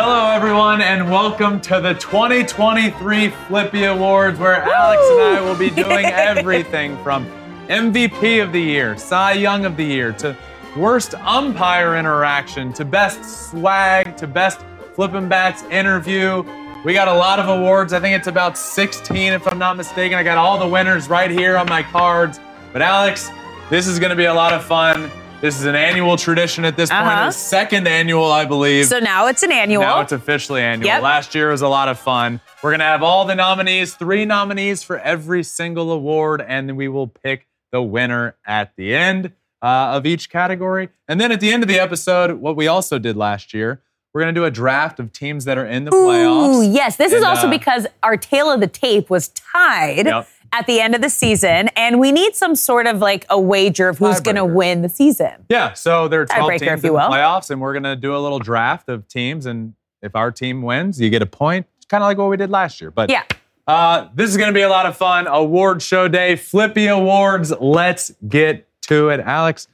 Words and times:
Hello, 0.00 0.30
everyone, 0.30 0.80
and 0.80 1.10
welcome 1.10 1.60
to 1.62 1.80
the 1.80 1.92
2023 1.94 3.30
Flippy 3.30 3.82
Awards, 3.82 4.38
where 4.38 4.62
Alex 4.62 5.02
and 5.10 5.20
I 5.20 5.40
will 5.40 5.56
be 5.56 5.70
doing 5.70 6.06
everything 6.06 6.96
from 7.02 7.26
MVP 7.66 8.40
of 8.40 8.52
the 8.52 8.60
Year, 8.60 8.96
Cy 8.96 9.32
Young 9.32 9.64
of 9.64 9.76
the 9.76 9.82
Year, 9.82 10.12
to 10.12 10.36
worst 10.76 11.16
umpire 11.16 11.96
interaction, 11.96 12.72
to 12.74 12.84
best 12.84 13.50
swag, 13.50 14.16
to 14.18 14.28
best 14.28 14.60
flipping 14.94 15.28
bats 15.28 15.64
interview. 15.64 16.44
We 16.84 16.92
got 16.92 17.08
a 17.08 17.14
lot 17.14 17.40
of 17.40 17.48
awards. 17.48 17.92
I 17.92 17.98
think 17.98 18.16
it's 18.16 18.28
about 18.28 18.56
16, 18.56 19.32
if 19.32 19.48
I'm 19.48 19.58
not 19.58 19.76
mistaken. 19.76 20.16
I 20.16 20.22
got 20.22 20.38
all 20.38 20.60
the 20.60 20.68
winners 20.68 21.08
right 21.08 21.28
here 21.28 21.56
on 21.56 21.68
my 21.68 21.82
cards. 21.82 22.38
But 22.72 22.82
Alex, 22.82 23.32
this 23.68 23.88
is 23.88 23.98
going 23.98 24.10
to 24.10 24.16
be 24.16 24.26
a 24.26 24.34
lot 24.34 24.52
of 24.52 24.64
fun. 24.64 25.10
This 25.40 25.60
is 25.60 25.66
an 25.66 25.76
annual 25.76 26.16
tradition 26.16 26.64
at 26.64 26.76
this 26.76 26.90
point. 26.90 27.02
Uh-huh. 27.02 27.26
The 27.26 27.30
second 27.30 27.86
annual, 27.86 28.24
I 28.24 28.44
believe. 28.44 28.86
So 28.86 28.98
now 28.98 29.28
it's 29.28 29.44
an 29.44 29.52
annual. 29.52 29.82
Now 29.82 30.00
it's 30.00 30.10
officially 30.10 30.60
annual. 30.62 30.88
Yep. 30.88 31.02
Last 31.02 31.32
year 31.32 31.50
was 31.50 31.62
a 31.62 31.68
lot 31.68 31.88
of 31.88 31.96
fun. 31.96 32.40
We're 32.60 32.70
going 32.70 32.80
to 32.80 32.86
have 32.86 33.04
all 33.04 33.24
the 33.24 33.36
nominees, 33.36 33.94
three 33.94 34.24
nominees 34.24 34.82
for 34.82 34.98
every 34.98 35.44
single 35.44 35.92
award, 35.92 36.44
and 36.46 36.68
then 36.68 36.74
we 36.74 36.88
will 36.88 37.06
pick 37.06 37.46
the 37.70 37.80
winner 37.80 38.34
at 38.44 38.72
the 38.76 38.92
end 38.96 39.32
uh, 39.62 39.92
of 39.92 40.06
each 40.06 40.28
category. 40.28 40.88
And 41.06 41.20
then 41.20 41.30
at 41.30 41.38
the 41.38 41.52
end 41.52 41.62
of 41.62 41.68
the 41.68 41.78
episode, 41.78 42.40
what 42.40 42.56
we 42.56 42.66
also 42.66 42.98
did 42.98 43.16
last 43.16 43.54
year, 43.54 43.80
we're 44.12 44.22
going 44.22 44.34
to 44.34 44.40
do 44.40 44.44
a 44.44 44.50
draft 44.50 44.98
of 44.98 45.12
teams 45.12 45.44
that 45.44 45.56
are 45.56 45.66
in 45.66 45.84
the 45.84 45.92
playoffs. 45.92 46.56
Ooh, 46.56 46.62
yes. 46.72 46.96
This 46.96 47.12
is 47.12 47.22
also 47.22 47.46
uh, 47.46 47.50
because 47.50 47.86
our 48.02 48.16
tale 48.16 48.50
of 48.50 48.60
the 48.60 48.66
tape 48.66 49.08
was 49.08 49.28
tied 49.28 50.06
Yep. 50.06 50.28
At 50.52 50.66
the 50.66 50.80
end 50.80 50.94
of 50.94 51.02
the 51.02 51.10
season, 51.10 51.68
and 51.76 52.00
we 52.00 52.12
need 52.12 52.34
some 52.34 52.54
sort 52.54 52.86
of 52.86 52.98
like 52.98 53.26
a 53.30 53.40
wager 53.40 53.88
of 53.88 53.98
who's 53.98 54.20
going 54.20 54.36
to 54.36 54.44
win 54.44 54.82
the 54.82 54.88
season. 54.88 55.32
Yeah, 55.48 55.72
so 55.74 56.08
there 56.08 56.22
are 56.22 56.26
12 56.26 56.42
Tiebreaker, 56.42 56.58
teams 56.58 56.62
if 56.62 56.68
you 56.68 56.74
in 56.74 56.82
the 56.82 56.92
will. 56.92 57.08
playoffs, 57.08 57.50
and 57.50 57.60
we're 57.60 57.72
going 57.72 57.82
to 57.84 57.96
do 57.96 58.16
a 58.16 58.18
little 58.18 58.38
draft 58.38 58.88
of 58.88 59.06
teams. 59.08 59.46
And 59.46 59.74
if 60.02 60.14
our 60.14 60.30
team 60.30 60.62
wins, 60.62 61.00
you 61.00 61.10
get 61.10 61.22
a 61.22 61.26
point. 61.26 61.66
It's 61.76 61.86
kind 61.86 62.02
of 62.02 62.06
like 62.06 62.18
what 62.18 62.30
we 62.30 62.36
did 62.36 62.50
last 62.50 62.80
year. 62.80 62.90
But 62.90 63.10
Yeah. 63.10 63.24
Uh, 63.66 64.08
this 64.14 64.30
is 64.30 64.38
going 64.38 64.48
to 64.48 64.54
be 64.54 64.62
a 64.62 64.68
lot 64.68 64.86
of 64.86 64.96
fun. 64.96 65.26
Award 65.26 65.82
show 65.82 66.08
day, 66.08 66.36
Flippy 66.36 66.86
Awards. 66.86 67.52
Let's 67.60 68.10
get 68.26 68.66
to 68.84 69.10
it. 69.10 69.20
Alex, 69.20 69.68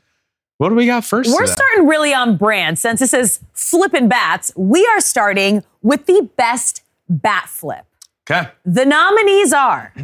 what 0.59 0.71
do 0.71 0.75
we 0.75 0.87
got 0.87 1.05
1st 1.05 1.33
We're 1.33 1.47
starting 1.47 1.87
really 1.87 2.13
on 2.13 2.37
brand. 2.37 2.77
Since 2.79 2.99
this 2.99 3.15
is 3.15 3.41
flipping 3.53 4.09
bats, 4.09 4.53
we 4.57 4.85
are 4.87 5.01
starting 5.01 5.63
with 5.83 6.07
the 6.07 6.29
best 6.37 6.83
bat 7.09 7.49
flip. 7.49 7.85
Okay. 8.29 8.51
The 8.65 8.85
nominees 8.85 9.53
are 9.53 9.95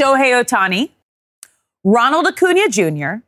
Shohei 0.00 0.42
Ohtani, 0.42 0.90
Ronald 1.84 2.26
Acuna 2.26 2.68
Jr., 2.68 3.22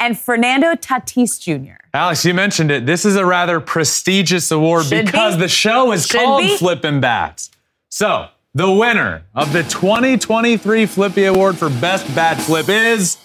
and 0.00 0.18
Fernando 0.18 0.74
Tatis 0.74 1.40
Jr. 1.40 1.74
Alex, 1.94 2.24
you 2.24 2.34
mentioned 2.34 2.72
it. 2.72 2.86
This 2.86 3.04
is 3.04 3.14
a 3.14 3.24
rather 3.24 3.60
prestigious 3.60 4.50
award 4.50 4.86
Should 4.86 5.06
because 5.06 5.36
be. 5.36 5.42
the 5.42 5.48
show 5.48 5.92
is 5.92 6.06
Should 6.08 6.20
called 6.20 6.42
be. 6.42 6.56
Flippin' 6.56 7.00
Bats. 7.00 7.50
So, 7.88 8.26
the 8.52 8.70
winner 8.70 9.22
of 9.32 9.52
the 9.52 9.62
2023 9.62 10.86
Flippy 10.86 11.24
Award 11.26 11.56
for 11.56 11.70
Best 11.70 12.12
Bat 12.16 12.38
Flip 12.38 12.68
is 12.68 13.16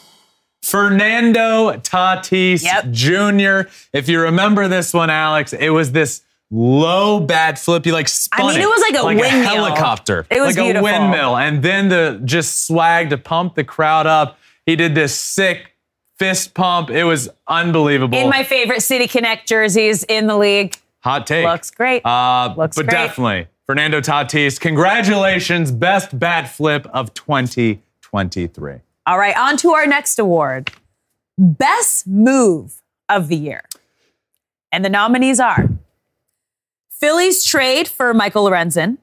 Fernando 0.62 1.72
Tatis 1.80 2.62
Yep. 2.64 2.92
Jr. 2.92 3.70
If 3.92 4.08
you 4.08 4.22
remember 4.22 4.68
this 4.68 4.94
one, 4.94 5.10
Alex, 5.10 5.54
it 5.54 5.70
was 5.70 5.94
this 5.94 6.22
low 6.52 7.20
bat 7.20 7.60
flip. 7.60 7.86
You 7.86 7.94
like 7.94 8.08
spun 8.08 8.42
I 8.42 8.52
mean, 8.54 8.62
it 8.62 8.68
was 8.68 8.82
like 8.82 8.96
a 8.96 9.06
windmill. 9.06 9.30
helicopter. 9.30 10.26
It 10.30 10.40
was 10.40 10.56
like 10.56 10.66
beautiful. 10.66 10.88
a 10.88 10.92
windmill. 11.00 11.38
And 11.38 11.62
then 11.64 11.90
the 11.90 12.22
just 12.24 12.66
swag 12.66 13.10
to 13.12 13.18
pump 13.18 13.56
the 13.56 13.64
crowd 13.64 14.08
up. 14.08 14.38
He 14.66 14.76
did 14.76 14.96
this 14.96 15.18
sick 15.18 15.74
fist 16.18 16.54
pump. 16.54 16.90
It 16.90 17.04
was 17.04 17.30
unbelievable. 17.48 18.18
In 18.18 18.30
my 18.30 18.44
favorite 18.44 18.82
City 18.82 19.08
Connect 19.08 19.48
jerseys 19.48 20.04
in 20.04 20.28
the 20.28 20.38
league. 20.38 20.78
Hot 21.02 21.28
take. 21.28 21.46
Looks 21.46 21.72
great. 21.72 22.06
Uh, 22.06 22.54
Looks 22.58 22.76
but 22.76 22.88
great. 22.88 22.92
definitely, 22.92 23.48
Fernando 23.66 24.02
Tatis, 24.02 24.60
congratulations, 24.60 25.72
best 25.72 26.18
bat 26.18 26.50
flip 26.50 26.86
of 26.88 27.14
2023. 27.14 28.74
All 29.06 29.18
right, 29.18 29.38
on 29.38 29.56
to 29.58 29.72
our 29.72 29.86
next 29.86 30.20
award 30.20 30.72
Best 31.38 32.08
Move 32.08 32.82
of 33.08 33.28
the 33.30 33.38
Year. 33.38 33.64
And 34.72 34.84
the 34.84 34.90
nominees 34.90 35.40
are 35.40 35.70
Phillies 37.00 37.44
trade 37.44 37.88
for 37.88 38.14
Michael 38.14 38.46
Lorenzen, 38.46 38.98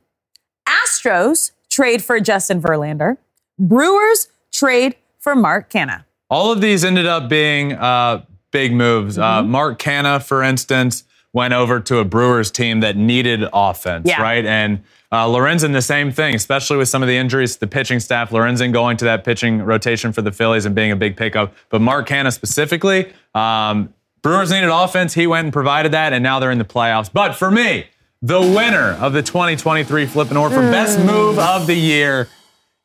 Astros 0.68 1.52
trade 1.70 2.02
for 2.02 2.20
Justin 2.20 2.60
Verlander, 2.60 3.18
Brewers 3.58 4.28
trade 4.52 4.96
for 5.20 5.34
Mark 5.34 5.70
Canha. 5.70 6.04
All 6.30 6.50
of 6.50 6.60
these 6.60 6.84
ended 6.84 7.06
up 7.06 7.28
being 7.28 7.72
uh, 7.74 8.24
big 8.50 8.72
moves. 8.72 9.18
Uh, 9.18 9.42
Mm-hmm. 9.42 9.50
Mark 9.50 9.78
Canha, 9.78 10.22
for 10.22 10.42
instance, 10.42 11.04
went 11.32 11.54
over 11.54 11.80
to 11.80 11.98
a 11.98 12.04
Brewers 12.04 12.50
team 12.50 12.80
that 12.80 12.96
needed 12.96 13.44
offense, 13.52 14.08
Yeah. 14.08 14.20
right? 14.22 14.44
And 14.44 14.82
uh, 15.12 15.26
Lorenzen, 15.26 15.72
the 15.72 15.82
same 15.82 16.10
thing, 16.10 16.34
especially 16.34 16.76
with 16.76 16.88
some 16.88 17.00
of 17.02 17.06
the 17.08 17.16
injuries 17.16 17.54
to 17.54 17.60
the 17.60 17.66
pitching 17.68 18.00
staff. 18.00 18.30
Lorenzen 18.30 18.72
going 18.72 18.96
to 18.96 19.04
that 19.04 19.22
pitching 19.24 19.62
rotation 19.62 20.12
for 20.12 20.22
the 20.22 20.32
Phillies 20.32 20.66
and 20.66 20.74
being 20.74 20.90
a 20.90 20.96
big 20.96 21.16
pickup. 21.16 21.54
But 21.68 21.80
Mark 21.80 22.08
Canha 22.08 22.32
specifically, 22.32 23.12
um, 23.34 23.93
Brewers 24.24 24.50
needed 24.50 24.70
offense. 24.70 25.12
He 25.12 25.26
went 25.26 25.44
and 25.44 25.52
provided 25.52 25.92
that, 25.92 26.14
and 26.14 26.22
now 26.22 26.40
they're 26.40 26.50
in 26.50 26.56
the 26.56 26.64
playoffs. 26.64 27.12
But 27.12 27.34
for 27.34 27.50
me, 27.50 27.88
the 28.22 28.40
winner 28.40 28.92
of 28.92 29.12
the 29.12 29.22
2023 29.22 30.06
Flippin' 30.06 30.38
Or 30.38 30.48
for 30.48 30.62
Best 30.62 30.98
hmm. 30.98 31.06
Move 31.06 31.38
of 31.38 31.66
the 31.66 31.74
Year 31.74 32.28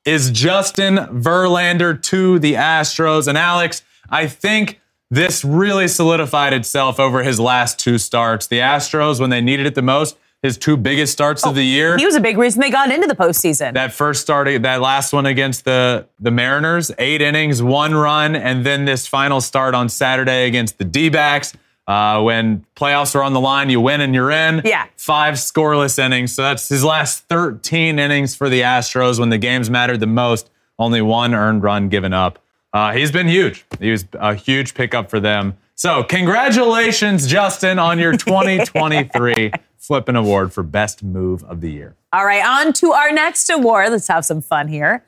is 0.04 0.32
Justin 0.32 0.98
Verlander 0.98 2.00
to 2.04 2.40
the 2.40 2.56
Astros. 2.56 3.30
And 3.30 3.38
Alex, 3.38 3.84
I 4.10 4.28
think 4.28 4.82
this 5.10 5.46
really 5.46 5.88
solidified 5.88 6.52
itself 6.52 7.00
over 7.00 7.24
his 7.24 7.40
last 7.40 7.80
two 7.80 7.98
starts. 7.98 8.46
The 8.48 8.60
Astros, 8.60 9.22
when 9.22 9.30
they 9.30 9.40
needed 9.40 9.66
it 9.66 9.76
the 9.76 9.82
most, 9.82 10.18
his 10.42 10.58
two 10.58 10.78
biggest 10.78 11.12
starts 11.12 11.46
of 11.46 11.56
the 11.56 11.64
year. 11.66 11.96
Oh, 11.96 11.98
He 11.98 12.06
was 12.06 12.16
a 12.16 12.22
big 12.22 12.38
reason 12.38 12.62
they 12.62 12.70
got 12.70 12.92
into 12.92 13.08
the 13.08 13.16
postseason. 13.16 13.74
that 13.74 13.92
first 13.94 14.22
start, 14.22 14.48
that 14.62 14.82
last 14.82 15.12
one 15.12 15.26
against 15.26 15.66
the, 15.66 16.08
the 16.20 16.32
Mariners, 16.32 16.92
eight 16.98 17.22
innings, 17.22 17.62
one 17.62 17.94
run, 17.94 18.36
and 18.36 18.66
then 18.66 18.86
this 18.86 19.06
final 19.06 19.42
start 19.42 19.76
on 19.76 19.90
Saturday 19.90 20.48
against 20.48 20.78
the 20.78 20.86
D 20.86 21.10
backs. 21.10 21.54
Uh, 21.88 22.22
when 22.22 22.64
playoffs 22.76 23.16
are 23.16 23.24
on 23.24 23.34
the 23.34 23.40
line, 23.40 23.70
you 23.72 23.82
win 23.82 24.00
and 24.00 24.14
you're 24.14 24.30
in. 24.30 24.62
Yeah. 24.64 24.86
Five 24.96 25.36
scoreless 25.36 25.98
innings. 25.98 26.32
So 26.34 26.44
that's 26.44 26.70
his 26.70 26.84
last 26.84 27.28
13 27.30 27.98
innings 27.98 28.36
for 28.36 28.48
the 28.48 28.62
Astros 28.62 29.20
when 29.20 29.30
the 29.30 29.40
games 29.40 29.72
mattered 29.72 30.00
the 30.00 30.06
most. 30.06 30.52
Only 30.78 31.02
one 31.02 31.34
earned 31.34 31.64
run 31.64 31.90
given 31.90 32.14
up. 32.14 32.38
Uh, 32.74 32.94
he's 32.94 33.12
been 33.12 33.28
huge. 33.28 33.66
He 33.80 33.92
was 33.92 34.06
a 34.14 34.36
huge 34.36 34.74
pickup 34.74 35.10
for 35.10 35.20
them. 35.20 35.58
So, 35.76 36.04
congratulations, 36.04 37.26
Justin, 37.26 37.80
on 37.80 38.00
your 38.00 38.16
2023 38.16 39.52
Flippin' 39.78 40.16
Award 40.16 40.54
for 40.54 40.62
Best 40.62 41.04
Move 41.04 41.44
of 41.46 41.62
the 41.62 41.72
Year. 41.72 41.96
All 42.12 42.26
right, 42.26 42.46
on 42.46 42.74
to 42.74 42.92
our 42.92 43.12
next 43.12 43.50
award. 43.50 43.92
Let's 43.92 44.08
have 44.08 44.26
some 44.26 44.42
fun 44.42 44.68
here. 44.68 45.04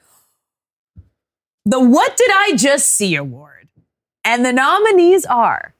The 1.65 1.79
What 1.79 2.15
Did 2.17 2.31
I 2.31 2.53
Just 2.55 2.93
See 2.93 3.15
Award. 3.15 3.67
And 4.23 4.45
the 4.45 4.53
nominees 4.53 5.25
are 5.25 5.73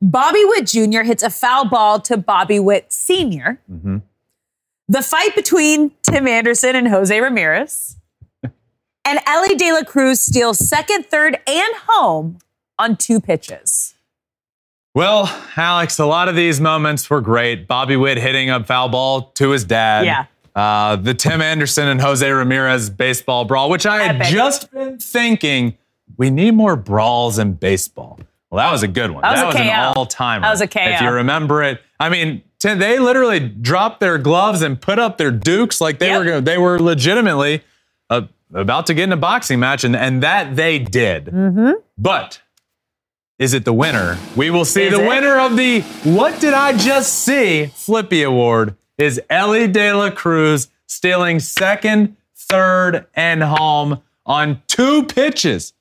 Bobby 0.00 0.44
Witt 0.44 0.66
Jr. 0.66 1.02
hits 1.02 1.22
a 1.22 1.30
foul 1.30 1.68
ball 1.68 2.00
to 2.00 2.16
Bobby 2.16 2.58
Witt 2.58 2.92
Sr., 2.92 3.60
the 4.88 5.02
fight 5.02 5.34
between 5.34 5.92
Tim 6.02 6.26
Anderson 6.26 6.74
and 6.76 6.88
Jose 6.88 7.18
Ramirez, 7.18 7.96
and 9.04 9.18
Elly 9.26 9.54
De 9.54 9.72
La 9.72 9.82
Cruz 9.82 10.20
steals 10.20 10.58
second, 10.58 11.06
third, 11.06 11.38
and 11.46 11.74
home 11.88 12.38
on 12.78 12.96
two 12.96 13.20
pitches. 13.20 13.94
Well, 14.94 15.24
Alex, 15.56 15.98
a 15.98 16.04
lot 16.06 16.28
of 16.28 16.36
these 16.36 16.60
moments 16.60 17.08
were 17.08 17.20
great. 17.22 17.66
Bobby 17.66 17.96
Witt 17.96 18.18
hitting 18.18 18.50
a 18.50 18.62
foul 18.62 18.88
ball 18.90 19.22
to 19.36 19.50
his 19.50 19.64
dad. 19.64 20.04
Yeah. 20.04 20.26
Uh, 20.54 20.96
the 20.96 21.14
Tim 21.14 21.40
Anderson 21.40 21.88
and 21.88 21.98
Jose 22.00 22.30
Ramirez 22.30 22.90
baseball 22.90 23.46
brawl, 23.46 23.70
which 23.70 23.86
I 23.86 24.02
had 24.02 24.16
Epic. 24.16 24.28
just 24.34 24.70
been 24.70 24.98
thinking 24.98 25.78
we 26.18 26.28
need 26.28 26.54
more 26.54 26.76
brawls 26.76 27.38
in 27.38 27.54
baseball. 27.54 28.20
Well, 28.50 28.58
that 28.62 28.70
was 28.70 28.82
a 28.82 28.88
good 28.88 29.10
one. 29.12 29.22
That 29.22 29.46
was 29.46 29.54
a 29.54 29.58
an 29.58 29.92
KO. 29.94 29.98
all 29.98 30.04
timer. 30.04 30.42
That 30.42 30.50
was 30.50 30.60
a 30.60 30.68
KO. 30.68 30.80
If 30.82 31.00
you 31.00 31.08
remember 31.08 31.62
it, 31.62 31.80
I 31.98 32.10
mean, 32.10 32.42
Tim, 32.58 32.78
they 32.78 32.98
literally 32.98 33.40
dropped 33.40 34.00
their 34.00 34.18
gloves 34.18 34.60
and 34.60 34.78
put 34.78 34.98
up 34.98 35.16
their 35.16 35.30
dukes 35.30 35.80
like 35.80 35.98
they 36.00 36.08
Yep. 36.08 36.24
were 36.26 36.40
they 36.42 36.58
were 36.58 36.78
legitimately 36.78 37.62
about 38.54 38.86
to 38.86 38.94
get 38.94 39.04
in 39.04 39.12
a 39.12 39.16
boxing 39.16 39.60
match, 39.60 39.84
and, 39.84 39.96
and 39.96 40.22
that 40.22 40.56
they 40.56 40.78
did. 40.78 41.26
Mm-hmm. 41.26 41.72
But 41.98 42.40
is 43.38 43.54
it 43.54 43.64
the 43.64 43.72
winner? 43.72 44.18
We 44.36 44.50
will 44.50 44.64
see. 44.64 44.84
Is 44.84 44.94
the 44.94 45.04
it? 45.04 45.08
winner 45.08 45.38
of 45.38 45.56
the 45.56 45.80
What 46.04 46.40
Did 46.40 46.54
I 46.54 46.76
Just 46.76 47.24
See 47.24 47.66
Flippy 47.66 48.22
Award 48.22 48.76
is 48.98 49.20
Elly 49.28 49.66
De 49.66 49.92
La 49.92 50.10
Cruz 50.10 50.68
stealing 50.86 51.40
second, 51.40 52.16
third, 52.36 53.06
and 53.14 53.42
home 53.42 54.02
on 54.26 54.62
two 54.68 55.04
pitches. 55.04 55.72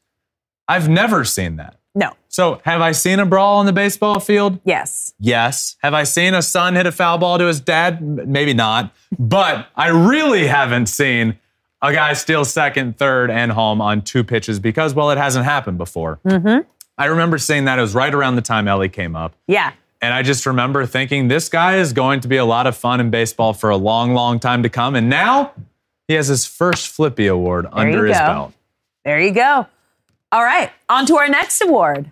I've 0.67 0.89
never 0.89 1.25
seen 1.25 1.57
that. 1.57 1.77
No. 1.93 2.13
So, 2.29 2.61
have 2.63 2.79
I 2.79 2.93
seen 2.93 3.19
a 3.19 3.25
brawl 3.25 3.57
on 3.59 3.65
the 3.65 3.73
baseball 3.73 4.21
field? 4.21 4.59
Yes. 4.63 5.13
Yes. 5.19 5.75
Have 5.83 5.93
I 5.93 6.03
seen 6.03 6.33
a 6.33 6.41
son 6.41 6.75
hit 6.75 6.85
a 6.85 6.91
foul 6.91 7.17
ball 7.17 7.37
to 7.37 7.45
his 7.45 7.59
dad? 7.59 8.01
Maybe 8.01 8.53
not. 8.53 8.93
But 9.19 9.67
I 9.75 9.89
really 9.89 10.47
haven't 10.47 10.85
seen 10.85 11.37
a 11.81 11.93
guy 11.93 12.13
steal 12.13 12.45
second, 12.45 12.97
third, 12.97 13.31
and 13.31 13.51
home 13.51 13.81
on 13.81 14.01
two 14.01 14.23
pitches 14.23 14.59
because, 14.59 14.93
well, 14.93 15.09
it 15.11 15.17
hasn't 15.17 15.45
happened 15.45 15.77
before. 15.77 16.19
Mm-hmm. 16.25 16.67
I 16.97 17.05
remember 17.05 17.37
seeing 17.37 17.65
that. 17.65 17.79
It 17.79 17.81
was 17.81 17.95
right 17.95 18.13
around 18.13 18.35
the 18.35 18.41
time 18.41 18.67
Elly 18.67 18.89
came 18.89 19.15
up. 19.15 19.33
Yeah. 19.47 19.73
And 20.01 20.13
I 20.13 20.23
just 20.23 20.45
remember 20.45 20.85
thinking, 20.85 21.27
this 21.27 21.49
guy 21.49 21.77
is 21.77 21.93
going 21.93 22.19
to 22.21 22.27
be 22.27 22.37
a 22.37 22.45
lot 22.45 22.67
of 22.67 22.75
fun 22.75 22.99
in 22.99 23.09
baseball 23.09 23.53
for 23.53 23.69
a 23.69 23.77
long, 23.77 24.13
long 24.13 24.39
time 24.39 24.63
to 24.63 24.69
come. 24.69 24.95
And 24.95 25.09
now 25.09 25.53
he 26.07 26.15
has 26.15 26.27
his 26.27 26.45
first 26.45 26.87
Flippy 26.87 27.27
Award 27.27 27.67
under 27.71 27.99
you 27.99 28.09
his 28.09 28.17
go. 28.17 28.25
belt. 28.25 28.53
There 29.05 29.19
you 29.19 29.31
go. 29.31 29.67
All 30.31 30.43
right. 30.43 30.71
On 30.89 31.05
to 31.05 31.17
our 31.17 31.27
next 31.27 31.61
award 31.61 32.11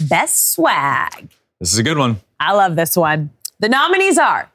Best 0.00 0.52
Swag. 0.52 1.28
This 1.58 1.72
is 1.72 1.78
a 1.78 1.82
good 1.82 1.98
one. 1.98 2.20
I 2.38 2.52
love 2.52 2.76
this 2.76 2.96
one. 2.96 3.30
The 3.58 3.68
nominees 3.68 4.16
are 4.16 4.50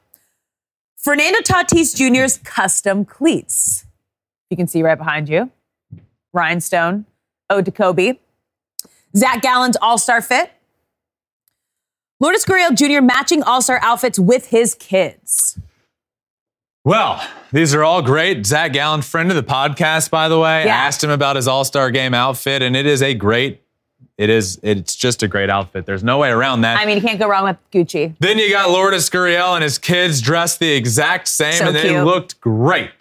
Fernando 0.97 1.39
Tatis 1.39 1.95
Jr.'s 1.95 2.39
custom 2.39 3.06
cleats. 3.06 3.84
You 4.50 4.57
can 4.57 4.68
see 4.68 4.83
right 4.83 4.97
behind 4.97 5.27
you. 5.30 5.51
Rhinestone, 6.33 7.06
Ode 7.50 7.65
to 7.65 7.71
Kobe. 7.71 8.13
Zach 9.15 9.42
Gallen's 9.42 9.77
All 9.81 9.97
Star 9.97 10.21
Fit. 10.21 10.51
Lourdes 12.19 12.45
Gurriel 12.45 12.74
Jr. 12.75 13.01
matching 13.01 13.44
All 13.44 13.62
Star 13.62 13.80
outfits 13.81 14.19
with 14.19 14.47
his 14.47 14.75
kids. 14.75 15.59
Well, 16.83 17.21
these 17.51 17.74
are 17.74 17.83
all 17.83 18.01
great. 18.03 18.45
Zach 18.45 18.74
Gallen, 18.74 19.01
friend 19.01 19.31
of 19.31 19.36
the 19.36 19.44
podcast, 19.44 20.12
by 20.12 20.30
the 20.30 20.38
way, 20.38 20.65
Yeah. 20.65 20.75
asked 20.75 21.03
him 21.03 21.09
about 21.09 21.36
his 21.36 21.47
All 21.47 21.63
Star 21.65 21.89
Game 21.89 22.13
outfit, 22.13 22.62
and 22.62 22.75
it 22.75 22.86
is 22.86 23.01
a 23.01 23.13
great. 23.13 23.62
It 24.18 24.30
is. 24.30 24.59
It's 24.63 24.95
just 24.95 25.24
a 25.24 25.27
great 25.27 25.50
outfit. 25.50 25.86
There's 25.86 26.03
no 26.03 26.19
way 26.19 26.30
around 26.30 26.62
that. 26.62 26.80
I 26.80 26.86
mean, 26.86 26.95
you 26.97 27.01
can't 27.01 27.19
go 27.19 27.27
wrong 27.27 27.44
with 27.44 27.57
Gucci. 27.71 28.15
then 28.19 28.38
you 28.38 28.50
got 28.50 28.69
Lourdes 28.69 29.09
Gurriel 29.09 29.56
and 29.56 29.63
his 29.63 29.77
kids 29.77 30.21
dressed 30.21 30.59
the 30.59 30.71
exact 30.71 31.27
same, 31.27 31.53
So 31.53 31.68
and 31.68 31.75
they 31.75 31.89
cute. 31.89 32.06
looked 32.06 32.39
great. 32.39 32.94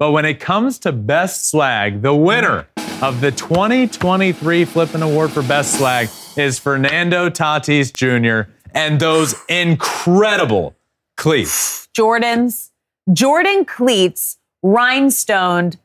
But 0.00 0.12
when 0.12 0.24
it 0.24 0.40
comes 0.40 0.78
to 0.78 0.92
best 0.92 1.50
swag, 1.50 2.00
the 2.00 2.14
winner 2.14 2.66
of 3.02 3.20
the 3.20 3.30
2023 3.32 4.64
Flippin' 4.64 5.02
Award 5.02 5.30
for 5.30 5.42
Best 5.42 5.76
Swag 5.76 6.08
is 6.38 6.58
Fernando 6.58 7.28
Tatis 7.28 7.92
Jr. 7.92 8.50
and 8.74 8.98
those 8.98 9.34
incredible 9.50 10.74
cleats. 11.18 11.86
Jordans, 11.94 12.70
Jordan 13.12 13.66
cleats, 13.66 14.38
rhinestoned 14.64 15.76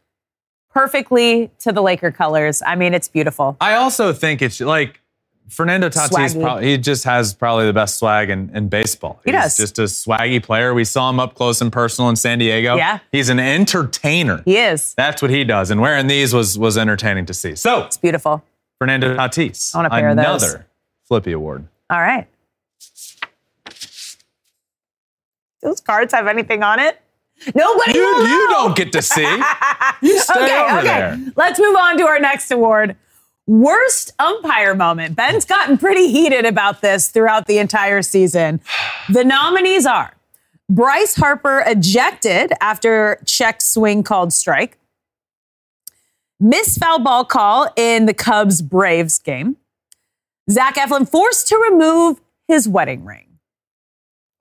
perfectly 0.69 1.51
to 1.59 1.73
the 1.73 1.81
Laker 1.81 2.11
colors. 2.11 2.63
I 2.65 2.75
mean, 2.75 2.93
it's 2.93 3.09
beautiful. 3.09 3.57
I 3.59 3.75
also 3.75 4.13
think 4.13 4.41
it's 4.41 4.61
like 4.61 5.01
Fernando 5.49 5.89
Tatis. 5.89 6.09
Swaggy. 6.09 6.41
Pro- 6.41 6.57
he 6.57 6.77
just 6.77 7.03
has 7.03 7.33
probably 7.33 7.65
the 7.67 7.73
best 7.73 7.97
swag 7.99 8.29
in, 8.29 8.49
in 8.55 8.67
baseball. 8.67 9.19
He 9.23 9.31
He's 9.31 9.41
does. 9.41 9.57
just 9.57 9.79
a 9.79 9.83
swaggy 9.83 10.41
player. 10.41 10.73
We 10.73 10.83
saw 10.83 11.09
him 11.09 11.19
up 11.19 11.35
close 11.35 11.61
and 11.61 11.71
personal 11.71 12.09
in 12.09 12.15
San 12.15 12.39
Diego. 12.39 12.75
Yeah. 12.75 12.99
he's 13.11 13.29
an 13.29 13.39
entertainer. 13.39 14.41
He 14.45 14.57
is. 14.57 14.93
That's 14.95 15.21
what 15.21 15.31
he 15.31 15.43
does, 15.43 15.69
and 15.71 15.79
wearing 15.81 16.07
these 16.07 16.33
was 16.33 16.57
was 16.57 16.77
entertaining 16.77 17.25
to 17.27 17.33
see. 17.33 17.55
So 17.55 17.83
It's 17.83 17.97
beautiful. 17.97 18.43
Fernando 18.79 19.15
Tatis, 19.15 19.73
I 19.73 19.77
want 19.79 19.87
a 19.87 19.89
pair 19.91 20.09
of 20.09 20.17
those. 20.17 20.43
another 20.43 20.65
Flippy 21.07 21.31
Award. 21.31 21.67
All 21.89 22.01
right. 22.01 22.27
Those 25.61 25.79
cards 25.81 26.13
have 26.13 26.27
anything 26.27 26.61
on 26.63 26.79
it? 26.79 27.01
Nobody 27.53 27.93
You, 27.93 28.03
you 28.27 28.47
don't 28.49 28.75
get 28.75 28.91
to 28.93 29.01
see. 29.01 29.23
You 30.01 30.19
stay 30.19 30.43
okay, 30.43 30.59
over 30.59 30.79
okay. 30.79 30.87
there. 30.87 31.19
Let's 31.35 31.59
move 31.59 31.75
on 31.75 31.97
to 31.97 32.05
our 32.05 32.19
next 32.19 32.51
award. 32.51 32.95
Worst 33.47 34.11
umpire 34.17 34.73
moment. 34.73 35.15
Ben's 35.15 35.45
gotten 35.45 35.77
pretty 35.77 36.07
heated 36.11 36.45
about 36.45 36.81
this 36.81 37.09
throughout 37.09 37.45
the 37.45 37.59
entire 37.59 38.01
season. 38.01 38.59
The 39.09 39.23
nominees 39.23 39.85
are 39.85 40.13
Bryce 40.69 41.15
Harper 41.15 41.63
ejected 41.67 42.51
after 42.59 43.21
check 43.25 43.61
swing 43.61 44.01
called 44.01 44.33
strike, 44.33 44.79
miss 46.39 46.77
foul 46.77 46.99
ball 46.99 47.23
call 47.23 47.71
in 47.75 48.07
the 48.07 48.15
Cubs 48.15 48.63
Braves 48.63 49.19
game, 49.19 49.57
Zach 50.49 50.75
Eflin 50.75 51.07
forced 51.07 51.47
to 51.49 51.57
remove 51.57 52.19
his 52.47 52.67
wedding 52.67 53.05
ring. 53.05 53.37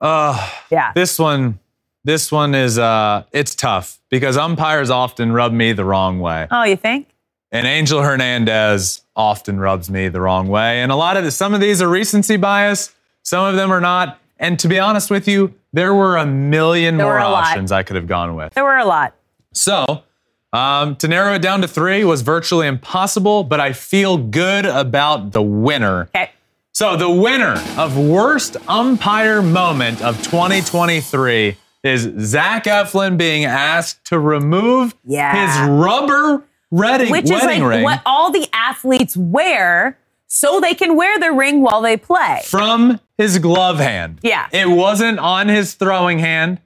Uh, 0.01 0.49
Yeah. 0.71 0.91
this 0.95 1.19
one, 1.19 1.59
this 2.03 2.31
one 2.31 2.55
is 2.55 2.79
uh, 2.79 3.23
it's 3.31 3.53
tough 3.53 3.99
because 4.09 4.35
umpires 4.35 4.89
often 4.89 5.31
rub 5.31 5.53
me 5.53 5.73
the 5.73 5.85
wrong 5.85 6.19
way. 6.19 6.47
Oh, 6.49 6.63
you 6.63 6.75
think? 6.75 7.07
And 7.51 7.65
Angel 7.67 8.01
Hernandez 8.01 9.01
often 9.15 9.59
rubs 9.59 9.89
me 9.89 10.09
the 10.09 10.19
wrong 10.19 10.47
way. 10.47 10.81
And 10.81 10.91
a 10.91 10.95
lot 10.95 11.15
of 11.17 11.23
the, 11.23 11.31
some 11.31 11.53
of 11.53 11.61
these 11.61 11.81
are 11.81 11.87
recency 11.87 12.37
bias, 12.37 12.93
some 13.23 13.45
of 13.45 13.55
them 13.55 13.71
are 13.71 13.81
not. 13.81 14.19
And 14.37 14.59
to 14.59 14.67
be 14.67 14.79
honest 14.79 15.09
with 15.09 15.27
you, 15.27 15.53
there 15.71 15.93
were 15.93 16.17
a 16.17 16.25
million 16.25 16.97
There 16.97 17.05
more 17.05 17.17
a 17.17 17.29
lot. 17.29 17.45
options 17.47 17.71
I 17.71 17.83
could 17.83 17.95
have 17.95 18.07
gone 18.07 18.35
with. 18.35 18.53
There 18.53 18.63
were 18.65 18.77
a 18.77 18.85
lot. 18.85 19.13
So, 19.53 20.03
um, 20.51 20.95
to 20.97 21.07
narrow 21.07 21.33
it 21.35 21.41
down 21.41 21.61
to 21.61 21.67
three 21.67 22.03
was 22.03 22.21
virtually 22.21 22.67
impossible, 22.67 23.43
but 23.45 23.59
I 23.61 23.71
feel 23.73 24.17
good 24.17 24.65
about 24.65 25.31
the 25.31 25.41
winner. 25.41 26.09
Okay. 26.15 26.31
So, 26.73 26.97
the 26.97 27.09
winner 27.09 27.55
of 27.77 27.97
worst 27.97 28.57
umpire 28.67 29.41
moment 29.41 30.01
of 30.01 30.21
2023 30.23 31.55
is 31.83 32.01
Zach 32.19 32.65
Eflin 32.65 33.17
being 33.17 33.45
asked 33.45 34.03
to 34.07 34.19
remove 34.19 34.93
Yeah. 35.05 35.45
his 35.63 35.69
rubber 35.69 36.43
wedding, 36.75 37.11
Which 37.11 37.25
is 37.25 37.43
like 37.43 37.61
ring 37.63 37.83
what 37.83 38.01
all 38.05 38.31
the 38.31 38.47
athletes 38.53 39.15
wear 39.17 39.97
so 40.27 40.59
they 40.59 40.73
can 40.73 40.95
wear 40.95 41.19
the 41.19 41.31
ring 41.31 41.61
while 41.61 41.81
they 41.81 41.97
play. 41.97 42.41
from 42.45 42.99
his 43.17 43.37
glove 43.39 43.77
hand. 43.79 44.19
Yeah. 44.23 44.47
It 44.51 44.69
wasn't 44.69 45.19
on 45.19 45.47
his 45.47 45.73
throwing 45.75 46.19
hand, 46.19 46.59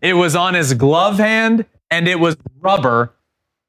it 0.00 0.14
was 0.14 0.36
on 0.36 0.54
his 0.54 0.74
glove 0.74 1.18
hand, 1.18 1.64
and 1.90 2.06
it 2.08 2.20
was 2.20 2.36
rubber. 2.60 3.12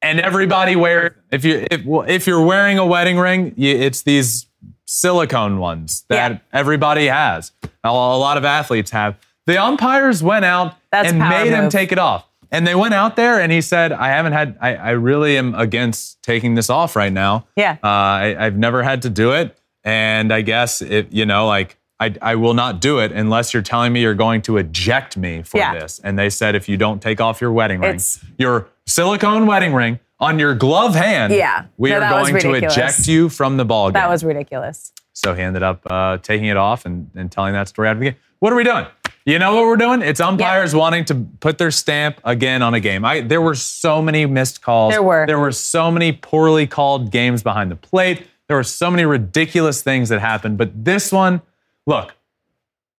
And 0.02 0.20
everybody 0.20 0.76
wears 0.76 1.14
if 1.32 1.44
you 1.46 1.66
if 1.72 1.82
if 2.10 2.28
you're 2.28 2.44
wearing 2.44 2.78
a 2.78 2.86
wedding 2.86 3.18
ring, 3.18 3.54
you, 3.56 3.72
it's 3.76 4.02
these 4.04 4.46
silicone 4.86 5.58
ones 5.60 6.06
that 6.10 6.32
Yeah. 6.32 6.38
everybody 6.54 7.08
has. 7.08 7.52
A, 7.84 7.90
a 7.90 7.92
lot 8.18 8.38
of 8.38 8.46
athletes 8.46 8.92
have. 8.92 9.16
The 9.48 9.62
umpires 9.62 10.22
went 10.24 10.46
out 10.46 10.76
That's 10.92 11.10
and 11.10 11.20
made 11.20 11.48
him 11.52 11.70
take 11.70 11.92
it 11.92 12.00
off. 12.00 12.26
And 12.56 12.66
they 12.66 12.74
went 12.76 12.94
out 12.94 13.18
there 13.18 13.42
and 13.42 13.52
he 13.52 13.60
said, 13.60 13.92
I 13.92 14.08
haven't 14.08 14.32
had, 14.32 14.58
I, 14.62 14.76
I 14.76 14.90
really 14.92 15.38
am 15.38 15.54
against 15.56 16.24
taking 16.24 16.56
this 16.56 16.70
off 16.70 16.96
right 16.96 17.12
now. 17.12 17.48
Yeah. 17.58 17.78
Uh, 17.84 17.88
I, 17.88 18.36
I've 18.46 18.56
never 18.58 18.82
had 18.82 19.02
to 19.02 19.10
do 19.10 19.32
it. 19.34 19.58
And 19.84 20.32
I 20.32 20.42
guess 20.42 20.82
it, 20.82 21.12
you 21.12 21.26
know, 21.26 21.48
like 21.48 21.78
I, 22.00 22.16
I 22.22 22.36
will 22.36 22.54
not 22.54 22.80
do 22.80 23.00
it 23.00 23.12
unless 23.12 23.54
you're 23.54 23.62
telling 23.62 23.92
me 23.92 24.02
you're 24.02 24.14
going 24.16 24.42
to 24.44 24.56
eject 24.58 25.18
me 25.18 25.42
for 25.42 25.58
Yeah. 25.58 25.74
this. 25.74 26.00
And 26.02 26.18
they 26.18 26.30
said, 26.30 26.56
if 26.56 26.70
you 26.70 26.78
don't 26.78 27.02
take 27.02 27.20
off 27.20 27.42
your 27.42 27.52
wedding 27.52 27.82
ring, 27.82 27.90
It's- 27.96 28.24
your 28.38 28.68
silicone 28.88 29.46
wedding 29.48 29.74
ring 29.74 30.00
on 30.22 30.40
your 30.40 30.56
glove 30.56 30.96
hand, 30.96 31.34
Yeah. 31.34 31.66
we 31.78 31.90
No, 31.90 32.00
are 32.00 32.10
going 32.10 32.40
to 32.40 32.54
eject 32.54 33.06
you 33.06 33.28
from 33.28 33.58
the 33.58 33.66
ball 33.66 33.88
game. 33.90 33.94
That 33.96 34.10
was 34.10 34.24
ridiculous. 34.24 34.94
So 35.12 35.34
he 35.34 35.42
ended 35.42 35.62
up 35.64 35.82
uh, 35.90 36.18
taking 36.20 36.48
it 36.48 36.58
off 36.58 36.86
and, 36.86 37.10
and 37.16 37.30
telling 37.30 37.52
that 37.54 37.68
story 37.68 37.90
after 37.90 38.00
the 38.00 38.06
game. 38.12 38.20
What 38.40 38.54
are 38.54 38.56
we 38.56 38.64
doing? 38.64 38.86
You 39.26 39.40
know 39.40 39.56
what 39.56 39.66
we're 39.66 39.78
doing? 39.78 40.04
It's 40.04 40.20
umpires 40.20 40.76
wanting 40.76 41.06
to 41.06 41.16
put 41.40 41.58
their 41.58 41.72
stamp 41.72 42.22
again 42.24 42.62
on 42.62 42.76
a 42.76 42.80
game. 42.80 43.04
I, 43.04 43.22
there 43.22 43.42
were 43.42 43.56
so 43.56 44.00
many 44.00 44.28
missed 44.28 44.62
calls. 44.62 44.94
There 44.94 45.02
were. 45.02 45.26
There 45.26 45.40
were 45.40 45.52
so 45.52 45.90
many 45.90 46.12
poorly 46.12 46.68
called 46.68 47.12
games 47.12 47.42
behind 47.42 47.72
the 47.72 47.76
plate. 47.76 48.28
There 48.48 48.56
were 48.56 48.64
so 48.64 48.92
many 48.92 49.04
ridiculous 49.04 49.82
things 49.82 50.10
that 50.10 50.20
happened. 50.20 50.60
But 50.60 50.86
this 50.86 51.12
one, 51.12 51.42
look, 51.88 52.14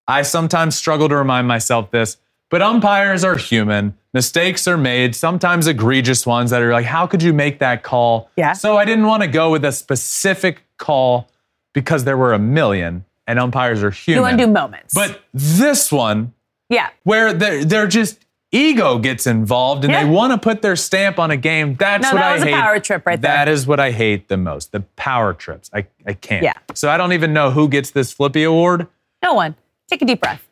I 0.08 0.22
sometimes 0.22 0.74
struggle 0.74 1.08
to 1.08 1.14
remind 1.14 1.46
myself 1.46 1.92
this, 1.92 2.16
but 2.50 2.60
umpires 2.60 3.22
are 3.22 3.36
human. 3.36 3.96
Mistakes 4.12 4.66
are 4.66 4.76
made, 4.76 5.14
sometimes 5.14 5.68
egregious 5.68 6.26
ones 6.26 6.50
that 6.50 6.60
are 6.60 6.72
like, 6.72 6.86
how 6.86 7.06
could 7.06 7.22
you 7.22 7.32
make 7.32 7.60
that 7.60 7.84
call? 7.84 8.30
Yeah. 8.36 8.52
So 8.52 8.76
I 8.76 8.84
didn't 8.84 9.06
want 9.06 9.22
to 9.22 9.28
go 9.28 9.50
with 9.50 9.64
a 9.64 9.70
specific 9.70 10.64
call 10.76 11.30
because 11.72 12.02
there 12.02 12.16
were 12.16 12.32
a 12.32 12.38
million 12.38 13.04
and 13.26 13.38
umpires 13.38 13.82
are 13.82 13.90
huge. 13.90 14.08
You 14.08 14.14
human. 14.14 14.30
want 14.30 14.38
to 14.40 14.46
do 14.46 14.52
moments. 14.52 14.94
but 14.94 15.20
this 15.34 15.90
one, 15.92 16.32
yeah. 16.68 16.90
where 17.04 17.32
they're, 17.32 17.64
they're 17.64 17.86
just 17.86 18.18
ego 18.52 18.98
gets 18.98 19.26
involved 19.26 19.84
and 19.84 19.92
they 19.92 20.04
want 20.04 20.32
to 20.32 20.38
put 20.38 20.62
their 20.62 20.76
stamp 20.76 21.18
on 21.18 21.30
a 21.30 21.36
game. 21.36 21.74
That's 21.74 22.02
No, 22.04 22.10
what 22.12 22.16
that 22.20 22.30
I 22.30 22.32
was 22.34 22.42
a 22.42 22.46
hate. 22.46 22.54
power 22.54 22.78
trip 22.80 23.04
right 23.06 23.20
there. 23.20 23.32
That 23.32 23.48
is 23.48 23.66
what 23.66 23.80
I 23.80 23.90
hate 23.90 24.28
the 24.28 24.36
most. 24.36 24.72
The 24.72 24.80
power 24.96 25.34
trips. 25.34 25.68
I, 25.74 25.86
I 26.06 26.12
can't. 26.14 26.42
Yeah. 26.44 26.54
So 26.74 26.88
I 26.88 26.96
don't 26.96 27.12
even 27.12 27.32
know 27.32 27.50
who 27.50 27.68
gets 27.68 27.90
this 27.90 28.12
Flippy 28.12 28.44
award. 28.44 28.86
No 29.22 29.34
one. 29.34 29.56
Take 29.88 30.02
a 30.02 30.04
deep 30.04 30.20
breath. 30.20 30.42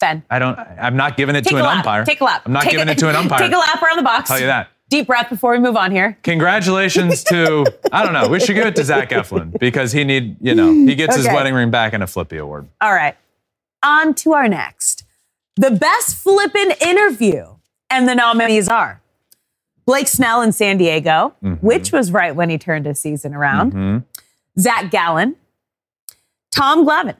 Ben. 0.00 0.24
I 0.30 0.38
don't. 0.40 0.58
I'm 0.58 0.96
not 0.96 1.16
giving 1.16 1.36
it 1.36 1.44
Take 1.44 1.52
to 1.52 1.56
an 1.58 1.62
lap. 1.64 1.76
umpire. 1.78 2.04
Take 2.04 2.20
a 2.20 2.24
lap. 2.24 2.42
I'm 2.44 2.52
not 2.52 2.64
Take 2.64 2.72
giving 2.72 2.88
a- 2.88 2.92
it 2.92 2.98
to 2.98 3.08
an 3.08 3.14
umpire. 3.22 3.38
Take 3.38 3.52
a 3.52 3.56
lap 3.58 3.80
around 3.80 3.98
the 3.98 4.02
box. 4.02 4.28
Tell 4.28 4.40
you 4.40 4.46
that. 4.46 4.68
Deep 4.92 5.06
breath 5.06 5.30
before 5.30 5.52
we 5.52 5.58
move 5.58 5.74
on 5.74 5.90
here. 5.90 6.18
Congratulations 6.22 7.24
to 7.24 7.64
I 7.90 8.04
don't 8.04 8.12
know. 8.12 8.28
We 8.28 8.38
should 8.40 8.54
give 8.54 8.66
it 8.66 8.76
to 8.76 8.84
Zach 8.84 9.08
Eflin 9.10 9.58
because 9.58 9.90
he 9.92 10.04
need 10.04 10.36
you 10.40 10.54
know 10.54 10.70
he 10.70 10.94
gets 10.94 11.16
his 11.16 11.26
wedding 11.26 11.54
ring 11.54 11.70
back 11.70 11.94
in 11.94 12.02
a 12.02 12.06
Flippy 12.06 12.36
award. 12.36 12.68
All 12.80 12.92
right. 12.92 13.16
On 13.82 14.12
to 14.14 14.34
our 14.34 14.48
next. 14.48 15.04
the 15.56 15.70
best 15.70 16.16
flippin' 16.16 16.72
interview. 16.80 17.56
And 17.90 18.08
the 18.08 18.14
nominees 18.14 18.68
are 18.68 19.02
Blake 19.84 20.08
Snell 20.08 20.40
in 20.40 20.52
San 20.52 20.78
Diego, 20.78 21.34
mm-hmm. 21.42 21.66
which 21.66 21.92
was 21.92 22.10
right 22.10 22.34
when 22.34 22.48
he 22.48 22.56
turned 22.56 22.86
his 22.86 22.98
season 22.98 23.34
around, 23.34 23.72
mm-hmm. 23.72 23.98
Zach 24.58 24.90
Gallen, 24.90 25.36
Tom 26.50 26.86
Glavine. 26.86 27.16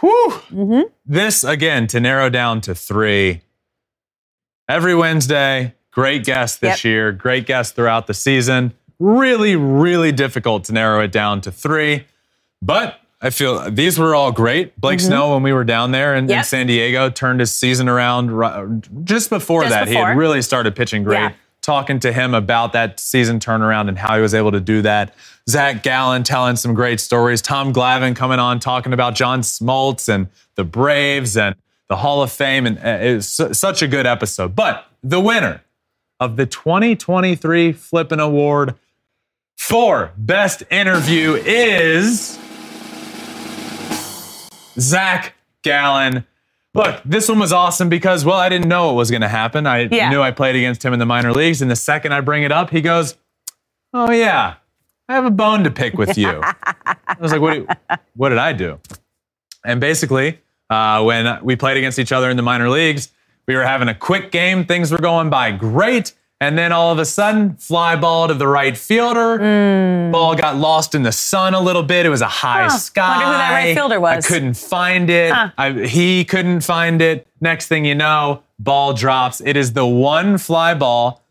Whew. 0.00 0.32
Mm-hmm. 0.50 0.80
This, 1.06 1.44
again, 1.44 1.86
to 1.88 2.00
narrow 2.00 2.28
down 2.30 2.60
to 2.62 2.74
three. 2.74 3.42
Every 4.68 4.94
Wednesday, 4.94 5.74
great 5.92 6.24
guest 6.24 6.60
this 6.60 6.84
Yep. 6.84 6.90
year, 6.90 7.12
great 7.12 7.46
guest 7.46 7.76
throughout 7.76 8.06
the 8.08 8.14
season. 8.14 8.72
Really, 8.98 9.54
really 9.56 10.10
difficult 10.12 10.64
to 10.64 10.72
narrow 10.72 11.00
it 11.02 11.12
down 11.12 11.40
to 11.42 11.52
three. 11.52 12.06
But 12.60 12.98
I 13.20 13.30
feel 13.30 13.70
these 13.70 13.98
were 13.98 14.14
all 14.14 14.32
great. 14.32 14.80
Blake 14.80 14.98
Snell, 15.00 15.32
when 15.32 15.42
we 15.44 15.52
were 15.52 15.64
down 15.64 15.92
there 15.92 16.14
in, 16.14 16.24
in 16.24 16.30
Mm-hmm. 16.30 16.42
San 16.42 16.66
Diego, 16.66 17.08
turned 17.10 17.38
his 17.40 17.52
season 17.52 17.88
around 17.88 18.88
just 19.04 19.30
before 19.30 19.62
Just 19.62 19.72
that. 19.74 19.88
He 19.88 19.94
had 19.94 20.16
really 20.16 20.42
started 20.42 20.74
pitching 20.74 21.04
great. 21.04 21.18
Yeah. 21.18 21.32
Talking 21.60 22.00
to 22.00 22.12
him 22.12 22.34
about 22.34 22.72
that 22.72 22.98
season 22.98 23.38
turnaround 23.38 23.88
and 23.88 23.96
how 23.96 24.16
he 24.16 24.20
was 24.20 24.34
able 24.34 24.50
to 24.50 24.58
do 24.60 24.82
that. 24.82 25.14
Zach 25.48 25.84
Gallen 25.84 26.24
telling 26.24 26.56
some 26.56 26.74
great 26.74 26.98
stories. 26.98 27.40
Tom 27.40 27.72
Glavine 27.72 28.16
coming 28.16 28.40
on 28.40 28.58
talking 28.58 28.92
about 28.92 29.14
John 29.14 29.42
Smoltz 29.42 30.08
and 30.08 30.26
the 30.56 30.64
Braves 30.64 31.36
and 31.36 31.54
the 31.88 31.96
Hall 31.96 32.20
of 32.22 32.32
Fame. 32.32 32.66
And 32.66 32.78
uh, 32.78 33.04
it 33.04 33.14
was 33.14 33.28
such 33.58 33.82
a 33.82 33.86
good 33.86 34.06
episode. 34.06 34.56
But 34.56 34.86
the 35.04 35.20
winner 35.20 35.62
of 36.22 36.36
the 36.36 36.46
2023 36.46 37.72
Flippin' 37.72 38.20
Award 38.20 38.76
for 39.58 40.12
Best 40.16 40.62
Interview 40.70 41.34
is 41.34 42.38
Zach 44.78 45.34
Gallen. 45.64 46.24
Look, 46.74 47.02
this 47.04 47.28
one 47.28 47.40
was 47.40 47.52
awesome 47.52 47.88
because, 47.88 48.24
well, 48.24 48.38
I 48.38 48.48
didn't 48.48 48.68
know 48.68 48.90
it 48.90 48.94
was 48.94 49.10
going 49.10 49.20
to 49.22 49.28
happen. 49.28 49.66
I 49.66 49.88
Yeah. 49.90 50.08
knew 50.10 50.22
I 50.22 50.30
played 50.30 50.54
against 50.54 50.84
him 50.84 50.92
in 50.92 51.00
the 51.00 51.06
minor 51.06 51.32
leagues. 51.32 51.60
And 51.60 51.68
the 51.70 51.76
second 51.76 52.14
I 52.14 52.20
bring 52.20 52.44
it 52.44 52.52
up, 52.52 52.70
he 52.70 52.80
goes, 52.80 53.16
Oh, 53.92 54.10
yeah, 54.12 54.54
I 55.08 55.14
have 55.14 55.24
a 55.26 55.30
bone 55.30 55.64
to 55.64 55.70
pick 55.70 55.98
with 55.98 56.16
you. 56.16 56.40
I 56.42 57.16
was 57.20 57.32
like, 57.32 57.40
what, 57.42 57.52
do 57.52 57.58
you- 57.60 57.96
what 58.16 58.28
did 58.30 58.38
I 58.38 58.52
do? 58.54 58.78
And 59.66 59.80
basically, 59.80 60.38
uh, 60.70 61.02
when 61.02 61.40
we 61.44 61.56
played 61.56 61.76
against 61.76 61.98
each 61.98 62.12
other 62.12 62.30
in 62.30 62.36
the 62.38 62.42
minor 62.42 62.70
leagues, 62.70 63.10
we 63.46 63.54
were 63.56 63.64
having 63.64 63.88
a 63.88 63.94
quick 63.94 64.30
game. 64.30 64.64
Things 64.64 64.90
were 64.92 64.98
going 64.98 65.30
by 65.30 65.50
great. 65.52 66.12
And 66.40 66.58
then 66.58 66.72
all 66.72 66.90
of 66.90 66.98
a 66.98 67.04
sudden, 67.04 67.54
fly 67.56 67.94
ball 67.94 68.26
to 68.26 68.34
the 68.34 68.48
right 68.48 68.76
fielder. 68.76 69.38
Ball 70.10 70.34
got 70.34 70.56
lost 70.56 70.92
in 70.94 71.04
the 71.04 71.12
sun 71.12 71.54
a 71.54 71.60
little 71.60 71.84
bit. 71.84 72.04
It 72.04 72.08
was 72.08 72.20
a 72.20 72.26
high. 72.26 72.64
Huh. 72.64 72.70
sky. 72.78 73.08
Wonder 73.10 73.26
who 73.26 73.32
that 73.32 73.50
right 73.52 73.74
fielder 73.76 74.00
was. 74.00 74.24
I 74.24 74.28
couldn't 74.28 74.54
find 74.54 75.08
it. 75.08 75.32
Huh. 75.32 75.50
I, 75.56 75.70
he 75.86 76.24
couldn't 76.24 76.62
find 76.62 77.00
it. 77.00 77.28
Next 77.40 77.68
thing 77.68 77.84
you 77.84 77.94
know, 77.94 78.42
ball 78.58 78.92
drops. 78.92 79.40
It 79.40 79.56
is 79.56 79.72
the 79.74 79.86
one 79.86 80.36
fly 80.36 80.74
ball 80.74 81.22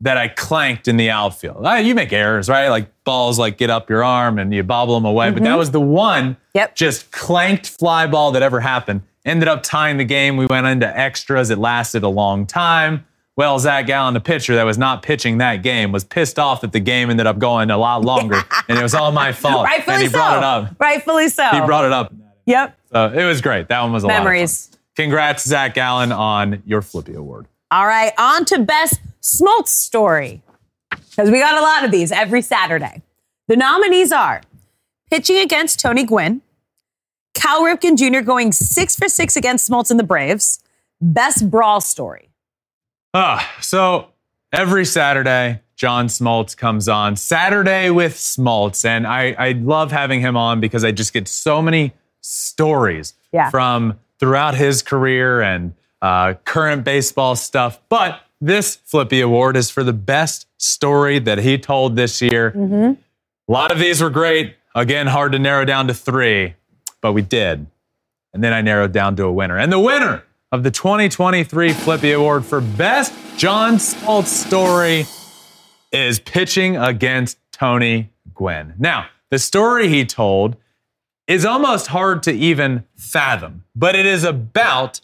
that 0.00 0.16
I 0.18 0.26
clanked 0.28 0.88
in 0.88 0.96
the 0.96 1.10
outfield. 1.10 1.64
Uh, 1.64 1.74
You 1.74 1.94
make 1.94 2.12
errors, 2.12 2.48
right? 2.48 2.68
Like 2.68 2.88
balls 3.04 3.38
like 3.38 3.58
get 3.58 3.70
up 3.70 3.88
your 3.88 4.02
arm 4.02 4.36
and 4.38 4.52
you 4.52 4.64
bobble 4.64 4.94
them 4.94 5.04
away. 5.04 5.30
But 5.30 5.44
that 5.44 5.56
was 5.56 5.70
the 5.70 5.80
one 5.80 6.32
Mm-hmm. 6.32 6.40
Yep. 6.54 6.74
just 6.74 7.10
clanked 7.12 7.66
fly 7.68 8.06
ball 8.08 8.32
that 8.32 8.42
ever 8.42 8.58
happened. 8.60 9.02
Ended 9.26 9.48
up 9.48 9.62
tying 9.62 9.96
the 9.96 10.04
game. 10.04 10.36
We 10.36 10.46
went 10.46 10.66
into 10.66 10.98
extras. 10.98 11.50
It 11.50 11.58
lasted 11.58 12.04
a 12.04 12.08
long 12.08 12.46
time. 12.46 13.04
Well, 13.36 13.58
Zach 13.58 13.86
Gallen, 13.86 14.14
the 14.14 14.20
pitcher 14.20 14.54
that 14.54 14.62
was 14.62 14.78
not 14.78 15.02
pitching 15.02 15.38
that 15.38 15.62
game, 15.62 15.92
was 15.92 16.04
pissed 16.04 16.38
off 16.38 16.62
that 16.62 16.72
the 16.72 16.80
game 16.80 17.10
ended 17.10 17.26
up 17.26 17.38
going 17.38 17.70
a 17.70 17.76
lot 17.76 18.02
longer, 18.02 18.40
and 18.68 18.78
it 18.78 18.82
was 18.82 18.94
all 18.94 19.12
my 19.12 19.32
fault. 19.32 19.64
Rightfully 19.64 19.94
and 19.96 20.02
he 20.04 20.08
so. 20.08 20.16
brought 20.16 20.38
it 20.38 20.44
up. 20.44 20.76
Rightfully 20.80 21.28
so. 21.28 21.46
He 21.50 21.60
brought 21.60 21.84
it 21.84 21.92
up. 21.92 22.14
Yep. 22.46 22.78
So 22.92 23.12
it 23.12 23.24
was 23.26 23.42
great. 23.42 23.68
That 23.68 23.82
one 23.82 23.92
was 23.92 24.04
a 24.04 24.06
Memories. 24.06 24.14
lot 24.14 24.22
of 24.22 24.22
fun. 24.22 24.24
Memories. 24.24 24.70
Congrats, 24.96 25.44
Zach 25.46 25.74
Gallen, 25.74 26.12
on 26.12 26.62
your 26.64 26.80
Flippy 26.80 27.14
Award. 27.14 27.46
All 27.70 27.86
right, 27.86 28.12
on 28.16 28.44
to 28.46 28.60
best 28.60 29.00
Smoltz 29.20 29.68
story. 29.68 30.42
Because 30.90 31.30
we 31.30 31.40
got 31.40 31.58
a 31.58 31.62
lot 31.62 31.84
of 31.84 31.90
these 31.90 32.12
every 32.12 32.40
Saturday. 32.40 33.02
The 33.48 33.56
nominees 33.56 34.12
are 34.12 34.40
pitching 35.10 35.38
against 35.38 35.80
Tony 35.80 36.04
Gwynn, 36.04 36.42
Cal 37.36 37.62
Ripken 37.62 37.96
Jr. 37.96 38.20
going 38.24 38.50
six 38.52 38.96
for 38.96 39.08
six 39.08 39.36
against 39.36 39.70
Smoltz 39.70 39.90
and 39.90 40.00
the 40.00 40.04
Braves, 40.04 40.60
best 41.00 41.50
brawl 41.50 41.80
story. 41.80 42.30
Ah, 43.14 43.50
so 43.60 44.08
every 44.52 44.84
Saturday, 44.84 45.60
John 45.76 46.06
Smoltz 46.08 46.56
comes 46.56 46.88
on. 46.88 47.16
Saturday 47.16 47.90
with 47.90 48.14
Smoltz. 48.14 48.84
And 48.84 49.06
I, 49.06 49.32
I 49.38 49.52
love 49.52 49.92
having 49.92 50.20
him 50.20 50.36
on 50.36 50.60
because 50.60 50.84
I 50.84 50.92
just 50.92 51.12
get 51.12 51.28
so 51.28 51.60
many 51.62 51.92
stories 52.22 53.14
Yeah. 53.32 53.50
from 53.50 53.98
throughout 54.18 54.54
his 54.54 54.82
career 54.82 55.40
and 55.42 55.74
uh, 56.02 56.34
current 56.44 56.84
baseball 56.84 57.36
stuff. 57.36 57.78
But 57.88 58.20
this 58.40 58.76
Flippy 58.76 59.20
Award 59.20 59.56
is 59.56 59.70
for 59.70 59.84
the 59.84 59.92
best 59.92 60.46
story 60.58 61.18
that 61.20 61.38
he 61.38 61.58
told 61.58 61.96
this 61.96 62.20
year. 62.22 62.48
A 63.48 63.52
lot 63.52 63.70
of 63.72 63.78
these 63.78 64.02
were 64.02 64.10
great. 64.10 64.56
Again, 64.74 65.06
hard 65.06 65.32
to 65.32 65.38
narrow 65.38 65.64
down 65.64 65.86
to 65.88 65.94
three, 65.94 66.54
but 67.00 67.12
we 67.12 67.22
did. 67.22 67.66
And 68.32 68.44
then 68.44 68.52
I 68.52 68.60
narrowed 68.60 68.92
down 68.92 69.16
to 69.16 69.24
a 69.24 69.32
winner. 69.32 69.56
And 69.56 69.72
the 69.72 69.78
winner 69.78 70.24
of 70.52 70.62
the 70.62 70.70
2023 70.70 71.72
Flippy 71.72 72.12
Award 72.12 72.44
for 72.44 72.60
Best 72.60 73.12
John 73.36 73.74
Smoltz 73.74 74.26
Story 74.26 75.06
is 75.92 76.18
pitching 76.20 76.76
against 76.76 77.38
Tony 77.52 78.10
Gwynn. 78.34 78.74
Now, 78.78 79.06
the 79.30 79.38
story 79.38 79.88
he 79.88 80.04
told 80.04 80.56
is 81.26 81.44
almost 81.44 81.88
hard 81.88 82.22
to 82.24 82.32
even 82.32 82.84
fathom, 82.94 83.64
but 83.74 83.94
it 83.94 84.06
is 84.06 84.24
about 84.24 85.00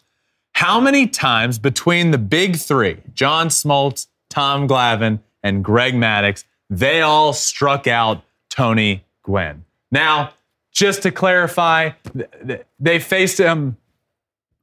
how 0.53 0.79
many 0.79 1.07
times 1.07 1.59
between 1.59 2.11
the 2.11 2.17
big 2.17 2.55
three, 2.55 2.97
John 3.13 3.49
Smoltz, 3.49 4.07
Tom 4.29 4.67
Glavine, 4.67 5.19
and 5.41 5.63
Greg 5.63 5.93
Maddux, 5.93 6.45
they 6.69 7.01
all 7.01 7.33
struck 7.33 7.87
out 7.87 8.23
Tony 8.49 9.03
Gwynn. 9.23 9.65
Now, 9.91 10.33
just 10.73 11.03
to 11.03 11.11
clarify, 11.11 11.91
th- 12.13 12.29
th- 12.45 12.61
they 12.79 12.99
faced 12.99 13.37
him 13.37 13.77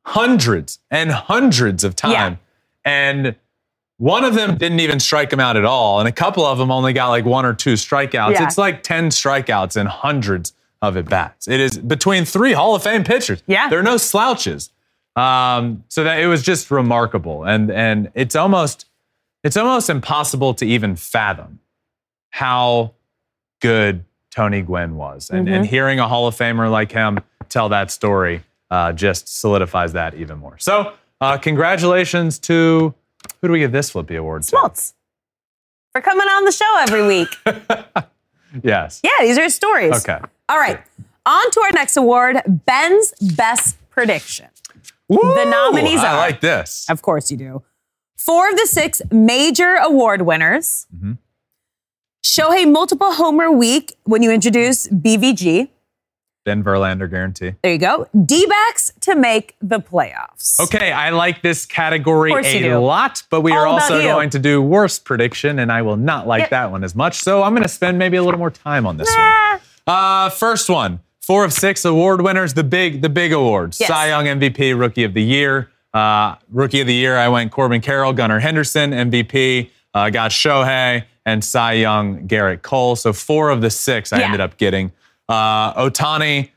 hundreds 0.05 0.81
and 0.91 1.11
hundreds 1.11 1.85
of 1.85 1.95
times. 1.97 2.39
And 2.85 3.37
one 3.99 4.25
of 4.25 4.35
them 4.35 4.57
didn't 4.57 4.81
even 4.81 4.99
strike 4.99 5.33
him 5.33 5.41
out 5.41 5.57
at 5.57 5.65
all. 5.65 6.01
And 6.01 6.09
a 6.09 6.13
couple 6.13 6.45
of 6.45 6.59
them 6.59 6.71
only 6.71 6.93
got 6.93 7.09
like 7.09 7.25
one 7.25 7.45
or 7.45 7.55
two 7.55 7.75
strikeouts. 7.75 8.33
Yeah. 8.33 8.45
It's 8.45 8.59
like 8.59 8.83
10 8.83 9.11
strikeouts 9.11 9.77
and 9.77 9.89
hundreds 9.89 10.55
of 10.83 10.97
at 10.97 11.09
bats. 11.09 11.47
It 11.47 11.61
is 11.61 11.79
between 11.79 12.25
three 12.25 12.53
Hall 12.53 12.75
of 12.75 12.83
Fame 12.83 13.05
pitchers. 13.05 13.43
Yeah. 13.47 13.69
There 13.69 13.79
are 13.79 13.85
no 13.85 13.99
slouches. 13.99 14.71
Um, 15.17 15.85
so 15.89 16.05
that 16.05 16.19
it 16.21 16.27
was 16.27 16.43
just 16.43 16.71
remarkable. 16.71 17.45
And 17.45 17.71
and 17.71 18.11
it's 18.15 18.35
almost 18.35 18.87
it's 19.45 19.57
almost 19.57 19.91
impossible 19.91 20.55
to 20.55 20.67
even 20.67 20.97
fathom 20.97 21.59
how 22.31 22.95
good 23.61 24.05
Tony 24.31 24.63
Gwynn 24.63 24.97
was. 24.97 25.31
And, 25.31 25.49
and 25.49 25.67
hearing 25.67 25.99
a 25.99 26.09
Hall 26.09 26.27
of 26.27 26.37
Famer 26.37 26.71
like 26.71 26.93
him 26.93 27.19
tell 27.49 27.69
that 27.71 27.91
story 27.91 28.43
uh, 28.71 28.93
just 28.93 29.29
solidifies 29.41 29.93
that 29.95 30.15
even 30.15 30.39
more. 30.39 30.59
So, 30.59 30.93
uh, 31.21 31.37
congratulations 31.39 32.39
to 32.41 32.95
who 33.41 33.49
do 33.49 33.53
we 33.53 33.59
give 33.59 33.73
this 33.73 33.91
Flippy 33.91 34.17
Award 34.17 34.43
to? 34.45 34.57
Smoltz. 34.57 34.95
For 35.93 36.01
coming 36.01 36.29
on 36.29 36.45
the 36.45 36.53
show 36.53 36.77
every 36.81 37.07
week. 37.07 37.29
Yes. 38.63 39.01
yeah, 39.05 39.11
these 39.21 39.39
are 39.39 39.45
his 39.45 39.55
stories. 39.55 39.97
Okay. 40.03 40.19
All 40.49 40.59
right. 40.59 40.81
On 41.27 41.51
to 41.53 41.61
our 41.61 41.71
next 41.73 41.97
award 41.97 42.39
Ben's 42.47 43.13
Best 43.37 43.77
Prediction. 43.91 44.49
Woo! 45.09 45.19
nominees 45.23 46.01
are. 46.01 46.07
I 46.07 46.17
like 46.17 46.41
this. 46.41 46.87
Of 46.89 47.03
course 47.03 47.31
you 47.31 47.37
do. 47.37 47.63
Four 48.17 48.51
of 48.51 48.57
the 48.57 48.67
six 48.67 49.03
major 49.11 49.75
award 49.75 50.23
winners. 50.23 50.87
Mm-hmm. 50.95 51.13
Shohei 52.25 52.71
multiple 52.71 53.13
homer 53.13 53.51
week 53.51 53.97
when 54.05 54.23
you 54.23 54.31
introduce 54.31 54.87
BVG. 54.89 55.69
Ben 56.45 56.63
Verlander 56.65 57.09
guarantee. 57.09 57.53
There 57.63 57.73
you 57.73 57.79
go. 57.79 58.09
D 58.25 58.47
backs 58.47 58.93
to 59.01 59.15
make 59.15 59.57
the 59.61 59.79
playoffs. 59.79 60.59
Okay, 60.61 60.91
I 60.91 61.11
like 61.11 61.43
this 61.43 61.67
category 61.67 62.31
Of 62.31 62.37
course 62.37 62.55
you 62.55 62.77
a 62.77 62.79
lot, 62.79 63.23
but 63.31 63.43
we 63.43 63.53
All 63.53 63.59
are 63.59 63.67
also 63.67 64.01
going 64.03 64.31
to 64.31 64.39
do 64.39 64.63
worst 64.63 65.05
prediction, 65.05 65.59
and 65.59 65.71
I 65.71 65.83
will 65.83 65.97
not 65.99 66.27
like 66.27 66.41
Yep. 66.43 66.51
that 66.51 66.71
one 66.71 66.83
as 66.85 66.95
much. 66.95 67.17
So 67.21 67.43
I'm 67.43 67.53
going 67.53 67.63
to 67.63 67.69
spend 67.69 67.99
maybe 67.99 68.17
a 68.17 68.23
little 68.23 68.39
more 68.39 68.51
time 68.51 68.87
on 68.87 68.97
this 68.97 69.09
Ah. 69.17 69.61
one. 69.87 69.95
Uh, 69.97 70.31
first 70.31 70.71
one, 70.71 71.01
four 71.21 71.45
of 71.45 71.53
six 71.53 71.85
award 71.85 72.23
winners, 72.23 72.55
the 72.55 72.65
big, 72.65 73.03
the 73.03 73.09
big 73.11 73.33
awards. 73.33 73.79
Yes. 73.79 73.89
Cy 73.89 74.09
Young 74.09 74.27
MVP, 74.27 74.73
Rookie 74.79 75.05
of 75.05 75.13
the 75.15 75.23
Year. 75.23 75.71
Uh, 75.93 76.37
rookie 76.51 76.81
of 76.81 76.87
the 76.87 76.95
Year, 76.95 77.17
I 77.19 77.29
went 77.29 77.51
Corbin 77.53 77.81
Carroll, 77.83 78.13
Gunnar 78.13 78.39
Henderson, 78.41 78.93
MVP. 78.93 79.71
Uh, 79.95 80.11
got 80.11 80.31
Shohei 80.31 81.05
and 81.27 81.45
Cy 81.45 81.73
Young, 81.75 82.27
Gerrit 82.29 82.63
Cole. 82.63 82.97
So 82.97 83.13
four 83.13 83.51
of 83.51 83.61
the 83.61 83.71
six 83.71 84.13
I 84.13 84.19
Yeah. 84.21 84.27
ended 84.27 84.41
up 84.41 84.57
getting. 84.57 84.93
Uh, 85.29 85.75
Ohtani 85.75 86.51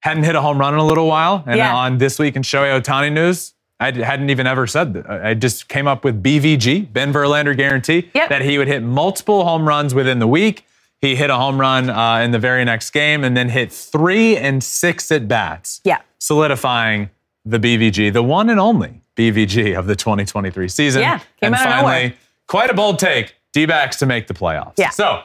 hadn't 0.00 0.22
hit 0.24 0.34
a 0.34 0.40
home 0.40 0.58
run 0.58 0.74
in 0.74 0.80
a 0.80 0.84
little 0.86 1.06
while, 1.06 1.42
and 1.46 1.56
Yeah. 1.56 1.74
on 1.74 1.98
this 1.98 2.18
week 2.18 2.36
in 2.36 2.42
Shohei 2.42 2.80
Ohtani 2.80 3.12
news, 3.12 3.54
I 3.78 3.90
hadn't 3.92 4.30
even 4.30 4.46
ever 4.46 4.66
said 4.66 4.94
that. 4.94 5.10
I 5.10 5.34
just 5.34 5.68
came 5.68 5.86
up 5.88 6.04
with 6.04 6.22
BVG, 6.22 6.80
Ben 6.92 7.12
Verlander 7.12 7.56
guarantee, 7.56 8.10
Yep. 8.14 8.28
that 8.28 8.42
he 8.42 8.58
would 8.58 8.68
hit 8.68 8.82
multiple 8.82 9.44
home 9.44 9.66
runs 9.66 9.94
within 9.94 10.18
the 10.18 10.26
week. 10.26 10.66
He 11.00 11.16
hit 11.16 11.30
a 11.30 11.36
home 11.36 11.58
run 11.58 11.88
uh, 11.88 12.16
in 12.18 12.30
the 12.30 12.38
very 12.38 12.64
next 12.64 12.90
game 12.90 13.24
and 13.24 13.34
then 13.36 13.48
hit 13.48 13.72
three 13.72 14.36
and 14.36 14.62
six 14.62 15.10
at 15.10 15.26
bats, 15.28 15.80
Yeah. 15.84 15.98
solidifying 16.18 17.10
the 17.44 17.58
BVG, 17.58 18.10
the 18.10 18.22
one 18.22 18.50
and 18.50 18.60
only 18.60 19.00
BVG 19.16 19.74
of 19.74 19.86
the 19.86 19.96
2023 19.96 20.68
season. 20.68 21.00
Yeah, 21.02 21.18
came 21.18 21.24
and 21.42 21.54
out 21.54 21.60
of 21.66 21.72
finally, 21.72 21.92
nowhere. 22.02 22.12
Quite 22.50 22.68
a 22.68 22.74
bold 22.74 22.98
take, 22.98 23.36
D-backs 23.52 23.96
to 23.98 24.06
make 24.06 24.26
the 24.26 24.34
playoffs. 24.34 24.74
Yeah. 24.76 24.90
So, 24.90 25.22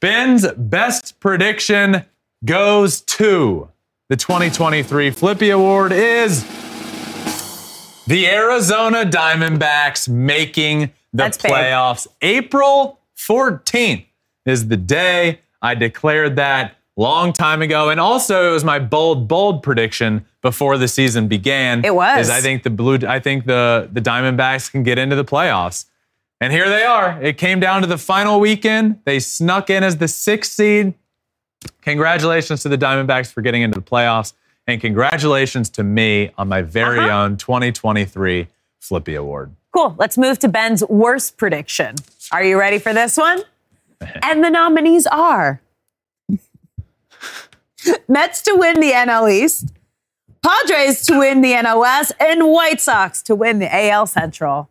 Ben's 0.00 0.46
best 0.52 1.18
prediction 1.20 2.04
goes 2.44 3.00
to 3.00 3.70
the 4.10 4.16
2023 4.16 5.10
Flippy 5.10 5.48
Award 5.48 5.90
is 5.90 6.44
the 8.06 8.26
Arizona 8.28 9.06
Diamondbacks 9.06 10.06
making 10.06 10.80
the 10.80 10.88
That's 11.14 11.38
big. 11.38 11.50
playoffs. 11.50 12.06
April 12.20 13.00
14th 13.16 14.04
is 14.44 14.68
the 14.68 14.76
day 14.76 15.40
I 15.62 15.74
declared 15.74 16.36
that 16.36 16.76
long 16.94 17.32
time 17.32 17.62
ago. 17.62 17.88
And 17.88 17.98
also 17.98 18.50
it 18.50 18.52
was 18.52 18.64
my 18.64 18.78
bold, 18.78 19.26
bold 19.26 19.62
prediction 19.62 20.26
before 20.42 20.76
the 20.76 20.88
season 20.88 21.26
began. 21.26 21.86
It 21.86 21.94
was. 21.94 22.26
Is 22.26 22.30
I 22.30 22.42
think 22.42 22.64
the 22.64 22.70
blue 22.70 22.98
I 23.08 23.18
think 23.18 23.46
the, 23.46 23.88
the 23.90 24.02
Diamondbacks 24.02 24.70
can 24.70 24.82
get 24.82 24.98
into 24.98 25.16
the 25.16 25.24
playoffs. 25.24 25.86
And 26.40 26.52
here 26.52 26.68
they 26.68 26.84
are. 26.84 27.20
It 27.22 27.38
came 27.38 27.60
down 27.60 27.80
to 27.82 27.86
the 27.86 27.96
final 27.98 28.40
weekend. 28.40 29.00
They 29.04 29.18
snuck 29.20 29.70
in 29.70 29.82
as 29.82 29.96
the 29.96 30.08
sixth 30.08 30.52
seed. 30.52 30.94
Congratulations 31.82 32.62
to 32.62 32.68
the 32.68 32.76
Diamondbacks 32.78 33.32
for 33.32 33.40
getting 33.40 33.62
into 33.62 33.78
the 33.80 33.84
playoffs. 33.84 34.34
And 34.66 34.80
congratulations 34.80 35.70
to 35.70 35.82
me 35.84 36.30
on 36.36 36.48
my 36.48 36.60
very 36.62 36.98
Uh-huh. 36.98 37.24
own 37.24 37.36
2023 37.36 38.48
Flippy 38.80 39.14
Award. 39.14 39.52
Cool. 39.72 39.94
Let's 39.98 40.18
move 40.18 40.38
to 40.40 40.48
Ben's 40.48 40.84
worst 40.88 41.36
prediction. 41.36 41.96
Are 42.32 42.42
you 42.44 42.58
ready 42.58 42.78
for 42.78 42.92
this 42.92 43.16
one? 43.16 43.42
and 44.22 44.44
the 44.44 44.50
nominees 44.50 45.06
are 45.06 45.60
Mets 48.08 48.42
to 48.42 48.54
win 48.56 48.80
the 48.80 48.90
NL 48.92 49.30
East, 49.30 49.68
Padres 50.44 51.02
to 51.06 51.18
win 51.18 51.40
the 51.40 51.52
NL 51.52 51.80
West, 51.80 52.12
and 52.18 52.48
White 52.48 52.80
Sox 52.80 53.22
to 53.22 53.34
win 53.34 53.58
the 53.60 53.72
AL 53.72 54.06
Central. 54.06 54.68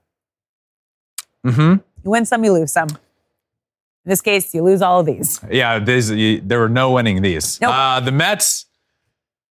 Mm-hmm. 1.45 1.73
You 2.03 2.11
win 2.11 2.25
some, 2.25 2.43
you 2.43 2.51
lose 2.51 2.71
some. 2.71 2.87
In 2.89 4.09
this 4.09 4.21
case, 4.21 4.53
you 4.53 4.61
lose 4.63 4.81
all 4.81 4.99
of 4.99 5.05
these. 5.05 5.39
Yeah, 5.49 5.79
these, 5.79 6.11
you, 6.11 6.41
there 6.41 6.59
were 6.59 6.69
no 6.69 6.91
winning 6.91 7.21
these. 7.21 7.59
Nope. 7.61 7.71
Uh, 7.73 7.99
the 8.01 8.11
Mets, 8.11 8.65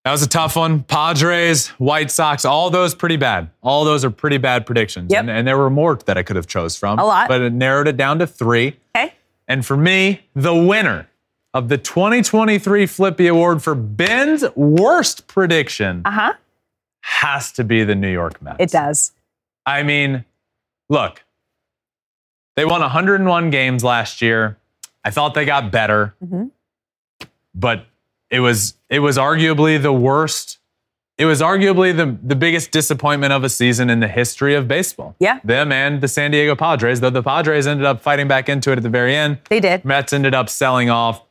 that 0.06 0.12
was 0.12 0.22
a 0.22 0.28
tough 0.30 0.56
one. 0.56 0.84
Padres, 0.84 1.70
White 1.80 2.12
Sox, 2.12 2.46
all 2.46 2.70
those 2.70 2.94
pretty 2.94 3.16
bad. 3.18 3.50
All 3.64 3.84
those 3.86 4.06
are 4.06 4.12
pretty 4.12 4.38
bad 4.38 4.66
predictions. 4.66 5.12
Yep. 5.12 5.22
And, 5.22 5.30
and 5.32 5.48
there 5.48 5.58
were 5.58 5.70
more 5.72 5.96
that 6.06 6.18
I 6.18 6.24
could 6.24 6.36
have 6.36 6.46
chose 6.48 6.76
from. 6.76 7.00
A 7.00 7.06
lot. 7.06 7.28
But 7.30 7.42
it 7.42 7.54
narrowed 7.54 7.88
it 7.88 7.98
down 7.98 8.20
to 8.20 8.28
three. 8.28 8.78
Okay? 8.96 9.14
And 9.48 9.66
for 9.66 9.76
me, 9.78 10.22
the 10.36 10.54
winner 10.54 11.10
of 11.56 11.70
the 11.70 11.78
2023 11.80 12.86
Flippy 12.86 13.28
Award 13.28 13.64
for 13.64 13.74
Ben's 13.76 14.44
worst 14.56 15.26
prediction 15.28 16.02
Uh 16.06 16.12
huh. 16.12 16.34
has 17.02 17.52
to 17.54 17.64
be 17.64 17.84
the 17.84 17.96
New 17.96 18.12
York 18.12 18.40
Mets. 18.42 18.58
It 18.60 18.70
does. 18.70 19.14
I 19.66 19.82
mean, 19.84 20.26
look, 20.90 21.23
they 22.56 22.66
won 22.66 22.82
101 22.82 23.50
games 23.50 23.84
last 23.84 24.22
year. 24.22 24.58
I 25.04 25.10
thought 25.12 25.34
they 25.34 25.46
got 25.46 25.72
better, 25.72 26.16
Mhm. 26.24 26.52
but 27.54 27.86
it 28.30 28.40
was 28.40 28.76
it 28.90 29.00
was 29.00 29.18
arguably 29.18 29.82
the 29.82 29.94
worst. 29.94 30.60
It 31.18 31.26
was 31.26 31.42
arguably 31.42 31.96
the, 31.96 32.18
the 32.24 32.36
biggest 32.36 32.72
disappointment 32.72 33.34
of 33.34 33.44
a 33.44 33.50
season 33.50 33.90
in 33.92 34.00
the 34.00 34.08
history 34.08 34.56
of 34.56 34.68
baseball. 34.68 35.16
Yeah. 35.20 35.40
Them 35.44 35.72
and 35.72 36.02
the 36.02 36.08
San 36.08 36.32
Diego 36.32 36.56
Padres, 36.56 37.02
though 37.02 37.12
the 37.12 37.22
Padres 37.22 37.68
ended 37.68 37.86
up 37.86 38.02
fighting 38.02 38.28
back 38.28 38.50
into 38.50 38.72
it 38.72 38.78
at 38.78 38.84
the 38.84 38.90
very 38.90 39.16
end. 39.16 39.38
They 39.50 39.60
did. 39.60 39.86
Mets 39.86 40.12
ended 40.12 40.34
up 40.34 40.50
selling 40.50 40.90
off. 40.90 41.22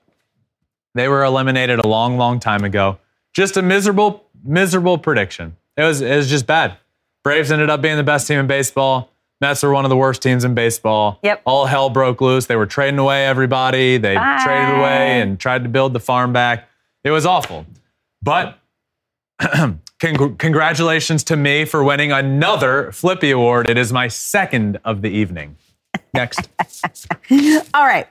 They 0.95 1.09
were 1.09 1.25
eliminated 1.25 1.81
a 1.81 1.89
long, 1.89 2.17
long 2.17 2.39
time 2.39 2.63
ago. 2.63 2.99
Just 3.33 3.57
a 3.57 3.63
miserable, 3.63 4.25
miserable 4.45 4.99
prediction. 4.99 5.57
It 5.77 5.83
was, 5.83 6.01
it 6.01 6.15
was 6.17 6.29
just 6.31 6.47
bad. 6.47 6.77
Braves 7.25 7.51
ended 7.51 7.69
up 7.71 7.81
being 7.83 7.97
the 7.97 8.03
best 8.05 8.29
team 8.29 8.39
in 8.39 8.47
baseball. 8.47 9.11
Mets 9.43 9.65
were 9.65 9.73
one 9.73 9.85
of 9.85 9.89
the 9.89 9.97
worst 9.97 10.23
teams 10.23 10.45
in 10.45 10.55
baseball. 10.55 11.19
Yep. 11.25 11.43
All 11.45 11.67
hell 11.67 11.91
broke 11.91 12.21
loose. 12.21 12.47
They 12.47 12.55
were 12.55 12.65
trading 12.65 13.01
away 13.01 13.27
everybody. 13.27 13.99
They 13.99 14.15
Bye. 14.15 14.41
traded 14.45 14.79
away 14.79 15.21
and 15.21 15.39
tried 15.39 15.65
to 15.65 15.69
build 15.69 15.93
the 15.93 16.01
farm 16.01 16.33
back. 16.33 16.69
It 17.03 17.11
was 17.11 17.27
awful. 17.27 17.67
But 18.23 18.57
cong- 19.41 20.37
congratulations 20.39 21.25
to 21.25 21.37
me 21.37 21.65
for 21.65 21.83
winning 21.83 22.13
another 22.13 22.93
Flippy 22.93 23.33
Award. 23.33 23.69
It 23.69 23.77
is 23.77 23.93
my 23.93 24.07
second 24.07 24.79
of 24.85 25.03
the 25.03 25.11
evening. 25.11 25.57
Next. 26.15 26.49
All 27.75 27.85
right. 27.85 28.07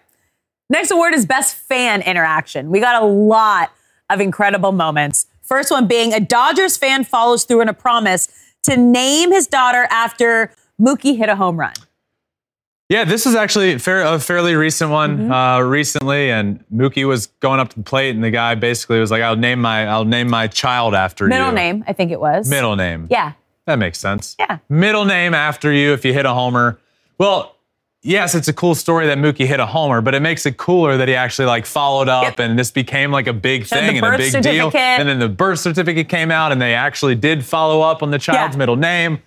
Next 0.70 0.92
award 0.92 1.14
is 1.14 1.26
Best 1.26 1.56
Fan 1.56 2.02
Interaction. 2.02 2.70
We 2.70 2.82
got 2.82 3.02
a 3.02 3.06
lot 3.06 3.72
of 4.10 4.20
incredible 4.20 4.74
moments. 4.74 5.28
First 5.42 5.72
one 5.72 5.88
being 5.88 6.14
a 6.14 6.20
Dodgers 6.20 6.76
fan 6.76 7.06
follows 7.06 7.46
through 7.46 7.62
on 7.62 7.70
a 7.70 7.74
promise 7.74 8.28
to 8.64 8.76
name 8.76 9.32
his 9.32 9.48
daughter 9.48 9.88
after 9.90 10.52
Mookie 10.82 11.16
hit 11.18 11.30
a 11.30 11.36
home 11.36 11.58
run. 11.60 11.74
Yeah, 12.90 13.06
this 13.06 13.26
is 13.26 13.36
actually 13.36 13.78
fair, 13.78 14.02
a 14.04 14.20
fairly 14.20 14.56
recent 14.56 14.92
one. 14.92 15.18
Mm-hmm. 15.18 15.32
Uh, 15.32 15.60
recently, 15.62 16.30
and 16.30 16.62
Mookie 16.74 17.08
was 17.08 17.28
going 17.40 17.60
up 17.62 17.70
to 17.70 17.78
the 17.78 17.84
plate, 17.84 18.16
and 18.16 18.24
the 18.24 18.32
guy 18.32 18.56
basically 18.56 19.00
was 19.00 19.12
like, 19.12 19.22
"I'll 19.22 19.38
name 19.38 19.62
my 19.62 19.88
I'll 19.88 20.04
name 20.04 20.30
my 20.30 20.48
child 20.48 20.94
after 20.94 21.24
you." 21.26 21.30
Middle 21.30 21.54
name, 21.54 21.86
I 21.88 21.94
think 21.94 22.12
it 22.12 22.20
was. 22.20 22.50
Middle 22.50 22.76
name. 22.76 23.08
Yeah. 23.10 23.34
that 23.66 23.80
makes 23.80 23.98
sense. 24.00 24.36
Yeah. 24.40 24.58
Middle 24.68 25.06
name 25.06 25.34
after 25.34 25.72
you 25.72 25.94
if 25.94 26.04
you 26.04 26.14
hit 26.14 26.26
a 26.26 26.34
homer. 26.34 26.80
Well, 27.18 27.56
yes, 28.02 28.36
it's 28.36 28.50
a 28.50 28.54
cool 28.54 28.76
story 28.76 29.06
that 29.08 29.18
Mookie 29.20 29.46
hit 29.46 29.62
a 29.62 29.66
homer, 29.68 30.02
but 30.02 30.14
it 30.14 30.20
makes 30.22 30.46
it 30.46 30.58
cooler 30.58 30.98
that 30.98 31.08
he 31.08 31.16
actually 31.16 31.46
like 31.46 31.66
followed 31.66 32.10
up, 32.10 32.24
Yep. 32.24 32.40
and 32.40 32.60
this 32.60 32.72
became 32.72 33.12
like 33.12 33.28
a 33.28 33.34
big 33.34 33.68
thing 33.68 33.98
and 33.98 34.06
a 34.06 34.18
big 34.18 34.42
deal. 34.44 34.70
And 34.76 35.08
then 35.08 35.20
the 35.20 35.30
birth 35.30 35.60
certificate 35.60 36.10
came 36.10 36.30
out, 36.32 36.52
and 36.52 36.60
they 36.62 36.74
actually 36.74 37.16
did 37.16 37.46
follow 37.46 37.80
up 37.82 38.04
on 38.04 38.12
the 38.12 38.20
child's 38.20 38.56
Yeah. 38.56 38.60
middle 38.60 38.76
name. 38.76 39.20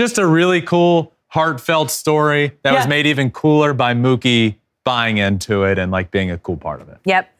Just 0.00 0.16
a 0.16 0.26
really 0.26 0.62
cool, 0.62 1.12
heartfelt 1.26 1.90
story 1.90 2.52
that 2.62 2.72
was 2.74 2.88
made 2.88 3.04
even 3.06 3.30
cooler 3.30 3.74
by 3.74 3.92
Mookie 3.92 4.54
buying 4.82 5.18
into 5.18 5.64
it 5.64 5.78
and 5.78 5.92
like 5.92 6.10
being 6.10 6.30
a 6.30 6.38
cool 6.38 6.56
part 6.56 6.80
of 6.80 6.88
it. 6.88 6.96
Yep. 7.04 7.30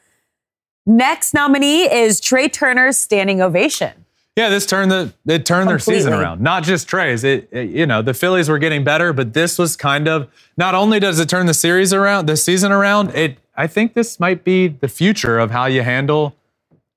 Next 0.85 1.33
nominee 1.33 1.91
is 1.91 2.21
Trea 2.21 2.51
Turner's 2.51 2.99
standing 2.99 3.41
ovation. 3.41 4.05
Yeah, 4.37 4.51
this 4.51 4.67
turned 4.67 4.91
the 4.91 5.15
it 5.27 5.47
turned 5.47 5.71
their 5.71 5.79
season 5.79 6.13
around. 6.13 6.43
Not 6.43 6.63
just 6.63 6.87
Trea's. 6.87 7.25
It, 7.25 7.49
it- 7.51 7.71
you 7.71 7.87
know 7.87 8.03
the 8.03 8.13
Phillies 8.13 8.51
were 8.51 8.59
getting 8.59 8.85
better, 8.85 9.15
but 9.15 9.33
this 9.33 9.59
was 9.59 9.75
kind 9.75 10.07
of 10.07 10.29
not 10.59 10.75
only 10.75 11.01
does 11.01 11.19
it 11.19 11.31
turn 11.31 11.47
the 11.47 11.55
series 11.55 11.95
around, 11.95 12.27
the 12.27 12.37
season 12.37 12.73
around. 12.73 13.15
It 13.15 13.39
I 13.57 13.69
think 13.69 13.95
this 13.95 14.21
might 14.21 14.45
be 14.45 14.69
the 14.69 14.89
future 14.89 15.39
of 15.39 15.51
how 15.51 15.65
you 15.65 15.81
handle 15.81 16.37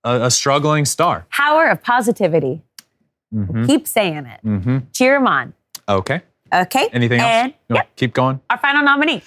a, 0.03 0.23
a 0.23 0.29
struggling 0.31 0.83
star. 0.83 1.25
Power 1.31 1.69
of 1.69 1.81
positivity. 1.81 2.61
Mm-hmm. 3.33 3.65
Keep 3.65 3.87
saying 3.87 4.25
it. 4.25 4.39
Mm-hmm. 4.45 4.77
Cheer 4.91 5.15
him 5.15 5.27
on. 5.27 5.53
Okay. 5.87 6.21
Okay. 6.53 6.87
Anything 6.93 7.19
else? 7.19 7.29
And 7.29 7.53
You 7.69 7.75
wanna 7.75 7.85
yep, 7.85 7.95
Keep 7.95 8.13
going. 8.13 8.39
our 8.49 8.57
final 8.57 8.83
nominee. 8.83 9.23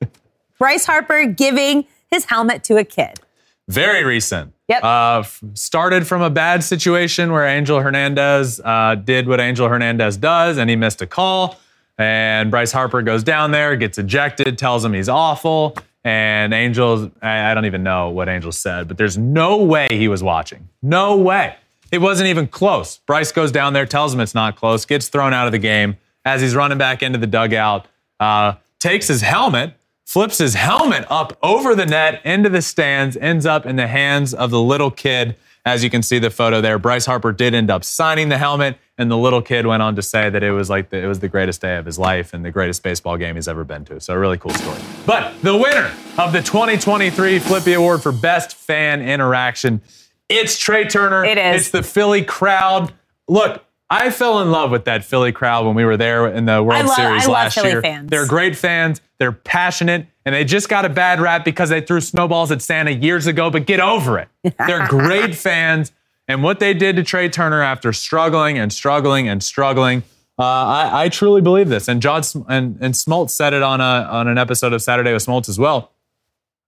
Bryce 0.58 0.86
Harper 0.86 1.26
giving 1.26 1.84
his 2.10 2.24
helmet 2.26 2.62
to 2.64 2.76
a 2.76 2.84
kid. 2.84 3.20
Very 3.68 4.04
recent. 4.04 4.54
Yep. 4.68 4.84
Uh, 4.84 5.22
started 5.54 6.06
from 6.06 6.22
a 6.22 6.30
bad 6.30 6.62
situation 6.62 7.32
where 7.32 7.46
Angel 7.46 7.80
Hernandez 7.80 8.60
uh, 8.64 8.94
did 8.94 9.26
what 9.28 9.40
Angel 9.40 9.68
Hernandez 9.68 10.16
does, 10.16 10.56
and 10.58 10.70
he 10.70 10.76
missed 10.76 11.02
a 11.02 11.06
call. 11.06 11.56
And 11.98 12.50
Bryce 12.50 12.70
Harper 12.72 13.02
goes 13.02 13.22
down 13.24 13.50
there, 13.50 13.76
gets 13.76 13.98
ejected, 13.98 14.56
tells 14.56 14.84
him 14.84 14.92
he's 14.92 15.08
awful. 15.08 15.76
And 16.04 16.54
Angel, 16.54 17.10
I, 17.20 17.50
I 17.50 17.54
don't 17.54 17.66
even 17.66 17.82
know 17.82 18.08
what 18.10 18.28
Angel 18.28 18.52
said, 18.52 18.88
but 18.88 18.96
there's 18.96 19.18
no 19.18 19.56
way 19.56 19.88
he 19.90 20.06
was 20.08 20.22
watching. 20.22 20.68
No 20.80 21.16
way. 21.16 21.56
It 21.90 21.98
wasn't 21.98 22.28
even 22.28 22.46
close. 22.46 22.98
Bryce 22.98 23.32
goes 23.32 23.50
down 23.50 23.72
there, 23.72 23.86
tells 23.86 24.12
him 24.12 24.20
it's 24.20 24.34
not 24.34 24.56
close, 24.56 24.84
gets 24.84 25.08
thrown 25.08 25.32
out 25.32 25.46
of 25.46 25.52
the 25.52 25.58
game. 25.58 25.96
As 26.24 26.42
he's 26.42 26.54
running 26.54 26.76
back 26.76 27.02
into 27.02 27.18
the 27.18 27.26
dugout, 27.26 27.86
uh, 28.20 28.54
takes 28.78 29.08
his 29.08 29.22
helmet, 29.22 29.74
flips 30.04 30.38
his 30.38 30.54
helmet 30.54 31.06
up 31.08 31.38
over 31.42 31.74
the 31.74 31.86
net 31.86 32.20
into 32.24 32.50
the 32.50 32.60
stands, 32.60 33.16
ends 33.16 33.46
up 33.46 33.64
in 33.64 33.76
the 33.76 33.86
hands 33.86 34.34
of 34.34 34.50
the 34.50 34.60
little 34.60 34.90
kid. 34.90 35.36
As 35.64 35.84
you 35.84 35.90
can 35.90 36.02
see 36.02 36.18
the 36.18 36.30
photo 36.30 36.60
there, 36.60 36.78
Bryce 36.78 37.06
Harper 37.06 37.32
did 37.32 37.54
end 37.54 37.70
up 37.70 37.84
signing 37.84 38.28
the 38.28 38.38
helmet, 38.38 38.78
and 38.96 39.10
the 39.10 39.16
little 39.16 39.42
kid 39.42 39.66
went 39.66 39.82
on 39.82 39.96
to 39.96 40.02
say 40.02 40.30
that 40.30 40.42
it 40.42 40.50
was 40.50 40.70
like 40.70 40.90
the, 40.90 40.98
it 40.98 41.06
was 41.06 41.20
the 41.20 41.28
greatest 41.28 41.60
day 41.60 41.76
of 41.76 41.86
his 41.86 41.98
life 41.98 42.32
and 42.34 42.44
the 42.44 42.50
greatest 42.50 42.82
baseball 42.82 43.16
game 43.16 43.34
he's 43.36 43.48
ever 43.48 43.64
been 43.64 43.84
to. 43.86 44.00
So 44.00 44.14
a 44.14 44.18
really 44.18 44.38
cool 44.38 44.52
story. 44.54 44.80
But 45.06 45.40
the 45.42 45.56
winner 45.56 45.92
of 46.16 46.32
the 46.32 46.42
2023 46.42 47.38
Flippy 47.38 47.74
Award 47.74 48.02
for 48.02 48.12
Best 48.12 48.54
Fan 48.54 49.02
Interaction, 49.02 49.80
it's 50.28 50.58
Trea 50.58 50.86
Turner. 50.88 51.24
It 51.24 51.38
is. 51.38 51.62
It's 51.62 51.70
the 51.70 51.82
Philly 51.82 52.22
crowd. 52.22 52.92
Look, 53.28 53.64
I 53.90 54.10
fell 54.10 54.40
in 54.42 54.50
love 54.50 54.70
with 54.70 54.84
that 54.84 55.04
Philly 55.04 55.32
crowd 55.32 55.64
when 55.66 55.74
we 55.74 55.84
were 55.84 55.96
there 55.96 56.26
in 56.28 56.44
the 56.44 56.62
World 56.62 56.86
love- 56.86 56.94
Series 56.96 57.26
I 57.26 57.30
last 57.32 57.56
year. 57.56 57.80
fans. 57.80 58.10
They're 58.10 58.26
great 58.26 58.56
fans. 58.56 59.00
They're 59.18 59.32
passionate, 59.32 60.06
and 60.24 60.34
they 60.34 60.44
just 60.44 60.68
got 60.68 60.84
a 60.84 60.88
bad 60.88 61.20
rap 61.20 61.44
because 61.44 61.70
they 61.70 61.80
threw 61.80 62.00
snowballs 62.00 62.52
at 62.52 62.62
Santa 62.62 62.90
years 62.90 63.26
ago. 63.26 63.50
But 63.50 63.66
get 63.66 63.80
over 63.80 64.18
it. 64.18 64.28
They're 64.66 64.86
great 64.86 65.34
fans, 65.34 65.90
and 66.28 66.42
what 66.42 66.60
they 66.60 66.72
did 66.74 66.94
to 66.96 67.02
Trea 67.02 67.28
Turner 67.28 67.60
after 67.62 67.92
struggling 67.92 68.58
and 68.58 68.72
struggling 68.72 69.26
and 69.28 69.42
struggling, 69.42 70.04
uh, 70.38 70.42
I, 70.44 71.04
I 71.04 71.08
truly 71.08 71.40
believe 71.40 71.68
this. 71.68 71.88
And 71.88 72.00
John 72.00 72.22
Sm- 72.22 72.42
and, 72.48 72.78
and 72.80 72.94
Smoltz 72.94 73.30
said 73.30 73.52
it 73.54 73.62
on 73.62 73.80
a 73.80 73.84
on 74.10 74.28
an 74.28 74.38
episode 74.38 74.72
of 74.72 74.82
Saturday 74.82 75.12
with 75.12 75.24
Smoltz 75.26 75.48
as 75.48 75.58
well. 75.58 75.90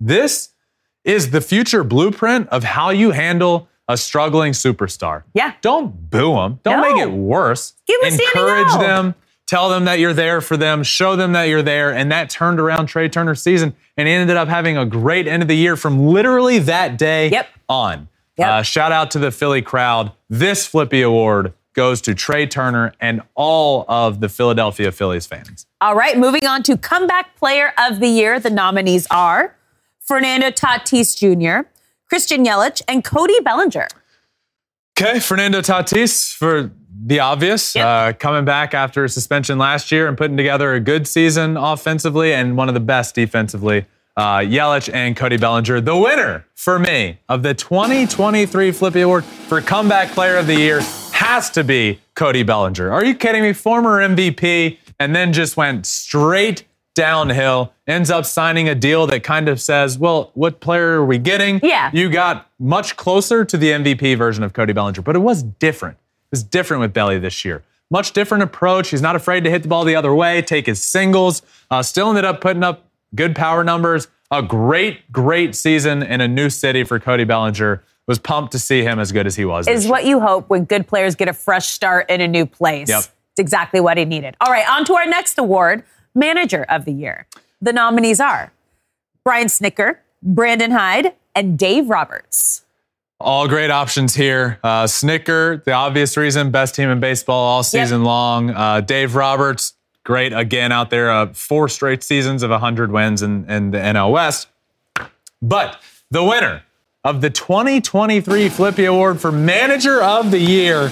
This 0.01 0.50
is 1.05 1.31
the 1.31 1.41
future 1.41 1.83
blueprint 1.85 2.49
of 2.49 2.65
how 2.65 2.91
you 2.91 3.11
handle 3.13 3.69
a 3.89 3.97
struggling 3.97 4.53
superstar. 4.53 5.23
Yeah. 5.35 5.55
Don't 5.63 6.11
boo 6.11 6.35
them. 6.35 6.61
Don't 6.63 6.81
No. 6.81 6.95
make 6.95 7.03
it 7.03 7.11
worse. 7.11 7.73
Encourage 8.03 8.73
them. 8.75 9.15
Tell 9.47 9.69
them 9.69 9.85
that 9.87 9.99
you're 9.99 10.13
there 10.13 10.41
for 10.41 10.57
them. 10.57 10.85
Show 10.85 11.17
them 11.17 11.33
that 11.33 11.45
you're 11.45 11.63
there. 11.63 11.93
And 11.93 12.13
that 12.13 12.31
turned 12.31 12.61
around 12.61 12.87
Trea 12.87 13.09
Turner's 13.09 13.43
season, 13.43 13.75
and 13.97 14.07
ended 14.09 14.37
up 14.37 14.47
having 14.49 14.77
a 14.79 14.87
great 14.87 15.27
end 15.27 15.43
of 15.43 15.49
the 15.49 15.57
year 15.57 15.77
from 15.77 16.07
literally 16.07 16.61
that 16.61 16.97
day 16.97 17.31
Yep. 17.31 17.49
on. 17.69 18.09
Yep. 18.37 18.49
Uh, 18.49 18.63
shout 18.63 18.93
out 18.93 19.11
to 19.11 19.19
the 19.19 19.31
Philly 19.33 19.61
crowd. 19.61 20.13
This 20.31 20.67
Flippy 20.67 21.03
Award 21.03 21.53
goes 21.75 22.01
to 22.03 22.15
Trea 22.15 22.47
Turner 22.47 22.93
and 23.01 23.23
all 23.35 23.85
of 23.89 24.21
the 24.21 24.29
Philadelphia 24.29 24.93
Phillies 24.93 25.27
fans. 25.27 25.67
All 25.81 25.95
right, 25.97 26.17
moving 26.17 26.47
on 26.47 26.63
to 26.65 26.77
comeback 26.77 27.37
player 27.37 27.73
of 27.77 27.99
the 28.01 28.09
year. 28.09 28.39
The 28.39 28.51
nominees 28.51 29.07
are 29.11 29.57
Fernando 30.11 30.51
Tatis 30.51 31.17
Jr., 31.17 31.69
Christian 32.09 32.45
Yelich, 32.45 32.83
and 32.89 33.05
Cody 33.05 33.39
Bellinger. 33.45 33.87
Okay, 35.01 35.21
Fernando 35.21 35.61
Tatis 35.61 36.35
for 36.35 36.73
the 37.07 37.21
obvious, 37.21 37.77
Yep. 37.77 37.87
uh, 37.87 38.13
coming 38.19 38.45
back 38.45 38.75
after 38.75 39.07
suspension 39.07 39.57
last 39.57 39.93
year 39.93 40.09
and 40.09 40.19
putting 40.19 40.37
together 40.37 40.73
a 40.75 40.81
good 40.81 41.07
season 41.07 41.57
offensively 41.57 42.33
and 42.35 42.57
one 42.57 42.67
of 42.67 42.75
the 42.75 42.81
best 42.81 43.15
defensively. 43.15 43.87
Uh, 44.17 44.39
Yelich 44.39 44.93
and 44.93 45.17
Cody 45.17 45.37
Bellinger, 45.37 45.81
the 45.81 45.97
winner 45.97 46.45
for 46.57 46.81
me 46.81 47.21
of 47.29 47.45
the 47.45 47.55
2023 47.55 48.73
Flippy 48.73 49.03
Award 49.03 49.25
for 49.25 49.61
Comeback 49.61 50.09
Player 50.11 50.39
of 50.39 50.49
the 50.49 50.57
Year 50.57 50.81
has 51.13 51.51
to 51.51 51.63
be 51.63 52.01
Cody 52.17 52.43
Bellinger. 52.43 52.91
Are 52.91 53.05
you 53.05 53.15
kidding 53.15 53.43
me? 53.43 53.53
Former 53.53 54.01
MVP 54.01 54.77
and 54.99 55.15
then 55.15 55.33
just 55.33 55.57
went 55.57 55.87
straight 55.87 56.65
downhill, 56.95 57.73
ends 57.87 58.11
up 58.11 58.27
signing 58.27 58.69
a 58.69 58.75
deal 58.75 59.07
that 59.07 59.23
kind 59.23 59.49
of 59.49 59.61
says, 59.61 59.99
well, 59.99 60.31
what 60.35 60.61
player 60.61 61.01
are 61.01 61.05
we 61.05 61.19
getting? 61.19 61.61
Yeah. 61.63 61.91
You 61.93 62.11
got 62.11 62.49
much 62.59 62.97
closer 62.97 63.45
to 63.45 63.57
the 63.57 63.71
MVP 63.71 64.17
version 64.17 64.43
of 64.45 64.53
Cody 64.53 64.73
Bellinger, 64.73 65.03
but 65.03 65.17
it 65.17 65.21
was 65.21 65.43
different. 65.43 65.97
It 65.97 66.33
was 66.33 66.43
different 66.43 66.81
with 66.81 66.93
Belly 66.93 67.19
this 67.19 67.45
year. 67.45 67.63
Much 67.91 68.13
different 68.13 68.45
approach. 68.45 68.91
He's 68.91 69.03
not 69.03 69.17
afraid 69.17 69.45
to 69.45 69.51
hit 69.51 69.63
the 69.63 69.69
ball 69.69 69.85
the 69.85 69.97
other 69.97 70.15
way, 70.15 70.43
take 70.43 70.67
his 70.67 70.83
singles. 70.83 71.43
Uh, 71.71 71.83
still 71.83 72.09
ended 72.09 72.25
up 72.25 72.41
putting 72.41 72.63
up 72.63 72.87
good 73.15 73.35
power 73.35 73.65
numbers. 73.65 74.09
A 74.31 74.43
great, 74.43 75.11
great 75.11 75.57
season 75.57 76.05
in 76.05 76.21
a 76.21 76.29
new 76.29 76.51
city 76.51 76.85
for 76.85 77.01
Cody 77.01 77.25
Bellinger. 77.25 77.83
Was 78.07 78.19
pumped 78.19 78.53
to 78.53 78.59
see 78.59 78.83
him 78.83 78.99
as 78.99 79.13
good 79.13 79.27
as 79.27 79.37
he 79.37 79.45
was. 79.45 79.69
Is 79.69 79.87
what 79.87 80.05
you 80.05 80.19
hope 80.19 80.49
when 80.51 80.65
good 80.65 80.89
players 80.89 81.15
get 81.15 81.29
a 81.29 81.33
fresh 81.33 81.69
start 81.69 82.11
in 82.11 82.21
a 82.21 82.27
new 82.27 82.45
place. 82.45 82.89
Yep. 82.89 82.99
It's 82.99 83.39
exactly 83.39 83.79
what 83.81 83.99
he 83.99 84.05
needed. 84.05 84.37
All 84.41 84.51
right, 84.51 84.69
on 84.69 84.85
to 84.87 84.95
our 84.95 85.07
next 85.07 85.39
award 85.39 85.85
Manager 86.15 86.65
of 86.69 86.85
the 86.85 86.93
Year. 86.93 87.27
The 87.61 87.73
nominees 87.73 88.21
are 88.21 88.53
Brian 89.25 89.49
Snitker, 89.49 89.99
Brandon 90.23 90.71
Hyde, 90.71 91.15
and 91.35 91.59
Dave 91.59 91.89
Roberts. 91.89 92.65
All 93.21 93.47
great 93.49 93.71
options 93.71 94.15
here. 94.15 94.59
Uh, 94.65 94.85
Snitker, 94.85 95.63
the 95.65 95.73
obvious 95.73 96.17
reason, 96.17 96.51
best 96.51 96.75
team 96.75 96.89
in 96.89 97.01
baseball 97.01 97.47
all 97.47 97.63
season 97.63 98.03
long. 98.03 98.51
Uh, 98.51 98.81
Dave 98.81 99.15
Roberts, 99.15 99.75
great 100.05 100.33
again 100.33 100.73
out 100.73 100.89
there. 100.89 101.11
Uh, 101.11 101.27
four 101.35 101.69
straight 101.69 102.03
seasons 102.03 102.43
of 102.43 102.51
100 102.51 102.91
wins 102.91 103.21
in, 103.23 103.49
in 103.51 103.73
the 103.73 103.79
NL 103.79 104.11
West. 104.11 104.49
But 105.43 105.81
the 106.11 106.25
winner 106.25 106.63
of 107.05 107.21
the 107.21 107.31
2023 107.31 108.49
Flippy 108.49 108.87
Award 108.87 109.21
for 109.21 109.31
Manager 109.31 110.03
of 110.03 110.31
the 110.31 110.39
Year 110.39 110.91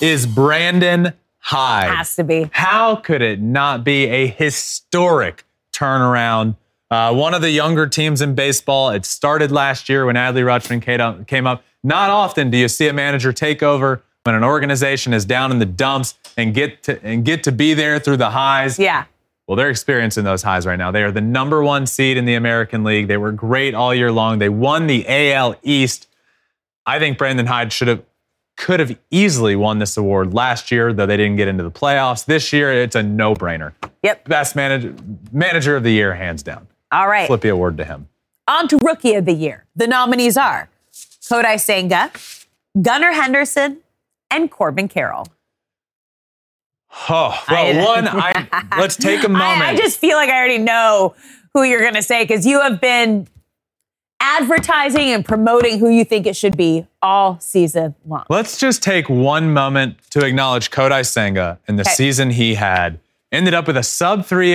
is 0.00 0.26
Brandon 0.26 1.12
Hyde. 1.44 1.90
Has 1.90 2.16
to 2.16 2.24
be. 2.24 2.48
How 2.52 2.96
could 2.96 3.20
it 3.20 3.38
not 3.38 3.84
be 3.84 4.06
a 4.06 4.26
historic 4.26 5.44
turnaround? 5.74 6.56
Uh, 6.90 7.12
one 7.12 7.34
of 7.34 7.42
the 7.42 7.50
younger 7.50 7.86
teams 7.86 8.22
in 8.22 8.34
baseball. 8.34 8.90
It 8.90 9.04
started 9.04 9.52
last 9.52 9.90
year 9.90 10.06
when 10.06 10.16
Adley 10.16 10.42
Rutschman 10.42 11.26
came 11.26 11.46
up. 11.46 11.62
Not 11.82 12.08
often 12.08 12.50
do 12.50 12.56
you 12.56 12.68
see 12.68 12.88
a 12.88 12.94
manager 12.94 13.30
take 13.30 13.62
over 13.62 14.02
when 14.24 14.34
an 14.34 14.42
organization 14.42 15.12
is 15.12 15.26
down 15.26 15.50
in 15.50 15.58
the 15.58 15.66
dumps 15.66 16.14
and 16.38 16.54
get 16.54 16.82
to 16.84 17.02
and 17.04 17.26
get 17.26 17.42
to 17.44 17.52
be 17.52 17.74
there 17.74 17.98
through 17.98 18.16
the 18.16 18.30
highs. 18.30 18.78
Yeah. 18.78 19.04
Well, 19.46 19.56
they're 19.56 19.68
experiencing 19.68 20.24
those 20.24 20.42
highs 20.42 20.64
right 20.64 20.78
now. 20.78 20.90
They 20.90 21.02
are 21.02 21.12
the 21.12 21.20
number 21.20 21.62
one 21.62 21.86
seed 21.86 22.16
in 22.16 22.24
the 22.24 22.34
American 22.34 22.84
League. 22.84 23.08
They 23.08 23.18
were 23.18 23.32
great 23.32 23.74
all 23.74 23.94
year 23.94 24.10
long. 24.10 24.38
They 24.38 24.48
won 24.48 24.86
the 24.86 25.04
AL 25.06 25.56
East. 25.62 26.08
I 26.86 26.98
think 26.98 27.18
Brandon 27.18 27.44
Hyde 27.44 27.70
should 27.70 27.88
have 27.88 28.02
could 28.56 28.80
have 28.80 28.96
easily 29.10 29.56
won 29.56 29.78
this 29.78 29.96
award 29.96 30.32
last 30.32 30.70
year, 30.70 30.92
though 30.92 31.06
they 31.06 31.16
didn't 31.16 31.36
get 31.36 31.48
into 31.48 31.64
the 31.64 31.70
playoffs. 31.70 32.24
This 32.24 32.52
year, 32.52 32.72
it's 32.72 32.94
a 32.94 33.02
no-brainer. 33.02 33.72
Yep. 34.02 34.28
Best 34.28 34.54
manager 34.54 34.94
manager 35.32 35.76
of 35.76 35.82
the 35.82 35.90
year, 35.92 36.14
hands 36.14 36.42
down. 36.42 36.66
All 36.92 37.08
right. 37.08 37.26
Flippy 37.26 37.48
award 37.48 37.76
to 37.78 37.84
him. 37.84 38.08
On 38.46 38.68
to 38.68 38.78
Rookie 38.78 39.14
of 39.14 39.24
the 39.24 39.32
Year. 39.32 39.64
The 39.74 39.86
nominees 39.86 40.36
are 40.36 40.68
Kodai 40.92 41.58
Senga, 41.58 42.12
Gunnar 42.80 43.12
Henderson, 43.12 43.78
and 44.30 44.50
Corbin 44.50 44.88
Carroll. 44.88 45.26
Oh, 47.08 47.42
well, 47.48 47.80
I- 47.80 47.84
one, 47.84 48.08
I, 48.08 48.78
let's 48.78 48.96
take 48.96 49.24
a 49.24 49.28
moment. 49.28 49.42
I, 49.62 49.70
I 49.70 49.76
just 49.76 49.98
feel 49.98 50.16
like 50.16 50.28
I 50.30 50.36
already 50.38 50.58
know 50.58 51.14
who 51.52 51.62
you're 51.64 51.80
going 51.80 51.94
to 51.94 52.02
say 52.02 52.22
because 52.22 52.46
you 52.46 52.60
have 52.60 52.80
been 52.80 53.26
advertising 54.24 55.10
and 55.10 55.24
promoting 55.24 55.78
who 55.78 55.88
you 55.90 56.04
think 56.04 56.26
it 56.26 56.34
should 56.34 56.56
be 56.56 56.86
all 57.02 57.38
season 57.40 57.94
long. 58.06 58.24
Let's 58.30 58.58
just 58.58 58.82
take 58.82 59.08
one 59.08 59.52
moment 59.52 59.98
to 60.10 60.24
acknowledge 60.24 60.70
Kodai 60.70 61.04
Senga 61.06 61.58
and 61.68 61.78
the 61.78 61.82
Okay. 61.82 61.90
season 61.92 62.30
he 62.30 62.54
had. 62.54 62.98
Ended 63.30 63.52
up 63.52 63.66
with 63.66 63.76
a 63.76 63.82
sub 63.82 64.24
3 64.24 64.54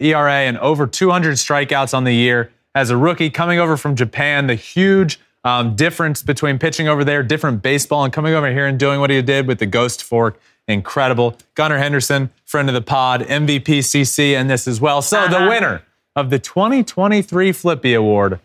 ERA 0.00 0.34
and 0.48 0.56
over 0.58 0.86
200 0.86 1.34
strikeouts 1.34 1.92
on 1.92 2.04
the 2.04 2.14
year 2.14 2.50
as 2.74 2.88
a 2.90 2.96
rookie 2.96 3.28
coming 3.30 3.58
over 3.58 3.76
from 3.76 3.94
Japan. 3.96 4.46
The 4.46 4.54
huge 4.54 5.20
um, 5.44 5.74
difference 5.76 6.22
between 6.22 6.58
pitching 6.58 6.86
over 6.88 7.04
there, 7.04 7.22
different 7.22 7.62
baseball, 7.62 8.04
and 8.04 8.12
coming 8.12 8.32
over 8.32 8.50
here 8.50 8.66
and 8.66 8.78
doing 8.78 9.00
what 9.00 9.10
he 9.10 9.20
did 9.22 9.46
with 9.46 9.58
the 9.58 9.66
Ghost 9.66 10.02
Fork. 10.04 10.40
Incredible. 10.68 11.36
Gunnar 11.56 11.78
Henderson, 11.78 12.30
friend 12.44 12.68
of 12.68 12.74
the 12.74 12.80
pod, 12.80 13.22
MVP 13.22 13.80
CC, 13.82 14.34
and 14.36 14.48
this 14.48 14.66
as 14.68 14.80
well. 14.80 15.02
So 15.02 15.26
the 15.28 15.36
Uh-huh. 15.38 15.48
winner 15.48 15.82
of 16.14 16.30
the 16.30 16.38
2023 16.38 17.50
Flippy 17.52 17.92
Award 17.94 18.38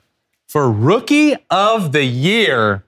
for 0.47 0.71
Rookie 0.71 1.35
of 1.49 1.91
the 1.91 2.03
Year 2.03 2.83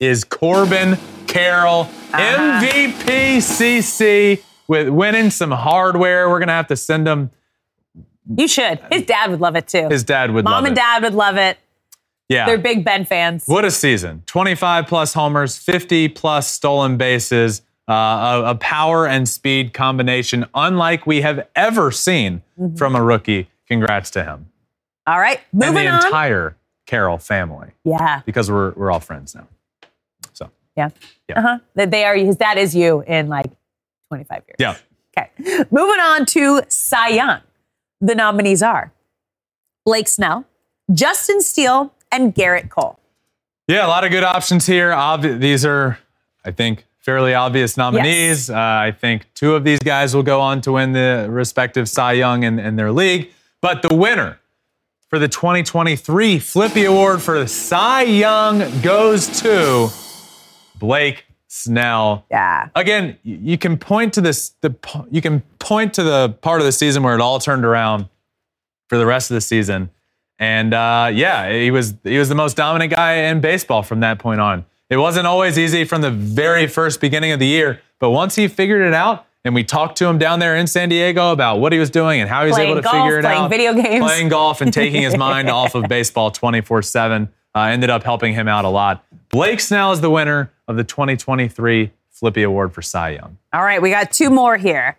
is 0.00 0.24
Corbin 0.24 0.98
Carroll, 1.26 1.84
MVP 2.12 3.38
CC, 3.38 4.42
with 4.68 4.88
winning 4.88 5.30
some 5.30 5.50
hardware. 5.50 6.28
We're 6.28 6.38
gonna 6.38 6.52
have 6.52 6.68
to 6.68 6.76
send 6.76 7.06
him. 7.06 7.30
You 8.36 8.48
should. 8.48 8.80
His 8.90 9.02
dad 9.02 9.30
would 9.30 9.40
love 9.40 9.56
it 9.56 9.68
too. 9.68 9.88
His 9.88 10.02
dad 10.04 10.30
would 10.32 10.44
love 10.44 10.52
it. 10.52 10.56
Mom 10.56 10.64
and 10.66 10.72
it. 10.72 10.80
dad 10.80 11.02
would 11.02 11.14
love 11.14 11.36
it. 11.36 11.58
Yeah. 12.28 12.46
They're 12.46 12.58
big 12.58 12.84
Ben 12.84 13.04
fans. 13.04 13.44
What 13.46 13.64
a 13.64 13.70
season. 13.70 14.22
25 14.26 14.88
plus 14.88 15.14
homers, 15.14 15.56
50 15.56 16.08
plus 16.08 16.50
stolen 16.50 16.96
bases, 16.96 17.62
uh, 17.88 17.92
a, 17.92 18.50
a 18.50 18.54
power 18.56 19.06
and 19.06 19.28
speed 19.28 19.72
combination 19.72 20.44
unlike 20.54 21.06
we 21.06 21.20
have 21.20 21.46
ever 21.54 21.90
seen 21.90 22.42
Mm-hmm. 22.58 22.74
from 22.76 22.96
a 22.96 23.02
rookie. 23.02 23.48
Congrats 23.68 24.10
to 24.12 24.24
him. 24.24 24.48
All 25.06 25.20
right, 25.20 25.38
And 25.52 25.60
moving 25.60 25.84
the 25.84 25.90
on. 25.90 26.04
entire 26.06 26.56
Carroll 26.86 27.18
family 27.18 27.68
yeah, 27.84 28.22
because 28.24 28.50
we're, 28.50 28.70
we're 28.72 28.90
all 28.90 29.00
friends 29.00 29.34
now. 29.34 29.46
So, 30.32 30.50
yeah, 30.76 30.90
Yeah. 31.28 31.38
uh 31.38 31.42
huh. 31.76 31.86
They 31.86 32.04
are. 32.04 32.14
His 32.16 32.36
dad 32.36 32.58
is 32.58 32.74
you 32.74 33.02
in 33.06 33.28
like 33.28 33.46
25 34.08 34.42
years. 34.48 34.56
yeah. 34.58 34.76
Okay. 35.18 35.64
Moving 35.70 36.00
on 36.00 36.26
to 36.26 36.62
Cy 36.68 37.08
Young. 37.08 37.40
The 38.00 38.14
nominees 38.14 38.62
are 38.62 38.92
Blake 39.84 40.08
Snell, 40.08 40.44
Justin 40.92 41.40
Steele, 41.40 41.92
and 42.12 42.34
Gerrit 42.34 42.68
Cole. 42.68 42.98
Yeah, 43.66 43.86
a 43.86 43.88
lot 43.88 44.04
of 44.04 44.10
good 44.10 44.24
options 44.24 44.66
here. 44.66 44.90
Obvi- 44.92 45.38
these 45.40 45.64
are, 45.64 45.98
I 46.44 46.50
think, 46.50 46.84
fairly 47.00 47.32
obvious 47.34 47.76
nominees. 47.76 48.50
Uh, 48.50 48.54
I 48.56 48.92
think 48.92 49.26
two 49.34 49.54
of 49.54 49.64
these 49.64 49.78
guys 49.80 50.14
will 50.14 50.22
go 50.22 50.40
on 50.40 50.60
to 50.62 50.72
win 50.72 50.92
the 50.92 51.26
respective 51.30 51.88
Cy 51.88 52.12
Young 52.12 52.42
in, 52.42 52.58
in 52.58 52.76
their 52.76 52.92
league. 52.92 53.30
But 53.62 53.82
the 53.82 53.94
winner 53.94 54.38
for 55.08 55.18
the 55.18 55.28
2023 55.28 56.38
Flippy 56.38 56.84
Award 56.84 57.22
for 57.22 57.38
the 57.38 57.48
Cy 57.48 58.02
Young 58.02 58.80
goes 58.80 59.40
to 59.40 59.88
Blake 60.78 61.24
Snell. 61.46 62.24
Yeah. 62.30 62.68
Again, 62.74 63.16
you 63.22 63.56
can 63.56 63.78
point 63.78 64.14
to 64.14 64.20
this. 64.20 64.50
The 64.60 64.74
you 65.10 65.22
can 65.22 65.42
point 65.58 65.94
to 65.94 66.02
the 66.02 66.30
part 66.40 66.60
of 66.60 66.66
the 66.66 66.72
season 66.72 67.02
where 67.02 67.14
it 67.14 67.20
all 67.20 67.38
turned 67.38 67.64
around 67.64 68.08
for 68.88 68.98
the 68.98 69.06
rest 69.06 69.30
of 69.30 69.36
the 69.36 69.40
season. 69.40 69.90
And 70.38 70.74
uh, 70.74 71.10
yeah, 71.12 71.50
he 71.50 71.70
was 71.70 71.94
he 72.02 72.18
was 72.18 72.28
the 72.28 72.34
most 72.34 72.56
dominant 72.56 72.92
guy 72.92 73.14
in 73.14 73.40
baseball 73.40 73.82
from 73.82 74.00
that 74.00 74.18
point 74.18 74.40
on. 74.40 74.66
It 74.90 74.98
wasn't 74.98 75.26
always 75.26 75.58
easy 75.58 75.84
from 75.84 76.02
the 76.02 76.10
very 76.10 76.66
first 76.66 77.00
beginning 77.00 77.32
of 77.32 77.40
the 77.40 77.46
year, 77.46 77.80
but 77.98 78.10
once 78.10 78.36
he 78.36 78.46
figured 78.46 78.86
it 78.86 78.94
out, 78.94 79.26
and 79.46 79.54
we 79.54 79.62
talked 79.62 79.96
to 79.98 80.06
him 80.06 80.18
down 80.18 80.40
there 80.40 80.56
in 80.56 80.66
San 80.66 80.88
Diego 80.88 81.30
about 81.30 81.60
what 81.60 81.72
he 81.72 81.78
was 81.78 81.88
doing 81.88 82.20
and 82.20 82.28
how 82.28 82.42
he 82.42 82.48
was 82.48 82.56
Playing 82.56 82.70
able 82.72 82.82
to 82.82 82.82
golf, 82.82 82.94
figure 82.94 83.18
it 83.18 83.22
playing 83.22 83.38
out, 83.38 83.48
Playing 83.48 83.72
video 83.72 83.82
games. 83.82 84.04
playing 84.04 84.28
golf, 84.28 84.60
and 84.60 84.72
taking 84.72 85.02
his 85.02 85.16
mind 85.16 85.48
off 85.48 85.74
of 85.76 85.84
baseball 85.88 86.30
24 86.32 86.82
seven, 86.82 87.28
uh, 87.54 87.60
ended 87.60 87.88
up 87.88 88.02
helping 88.02 88.34
him 88.34 88.48
out 88.48 88.64
a 88.64 88.68
lot. 88.68 89.04
Blake 89.28 89.60
Snell 89.60 89.92
is 89.92 90.00
the 90.00 90.10
winner 90.10 90.52
of 90.66 90.76
the 90.76 90.84
2023 90.84 91.92
Flippy 92.10 92.42
Award 92.42 92.74
for 92.74 92.82
Cy 92.82 93.10
Young. 93.10 93.38
All 93.52 93.62
right, 93.62 93.80
we 93.80 93.90
got 93.90 94.10
two 94.10 94.30
more 94.30 94.56
here. 94.56 94.98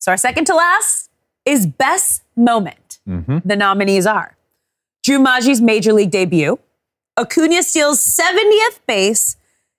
So 0.00 0.10
our 0.10 0.16
second 0.16 0.46
to 0.46 0.54
last 0.54 1.10
is 1.44 1.66
best 1.66 2.24
moment. 2.36 2.98
Mm-hmm. 3.08 3.38
The 3.44 3.56
nominees 3.56 4.06
are 4.06 4.36
Drew 5.04 5.18
Maggi's 5.20 5.60
major 5.60 5.92
league 5.92 6.10
debut, 6.10 6.58
Acuna 7.16 7.62
steals 7.62 8.00
70th 8.04 8.80
base, 8.86 9.36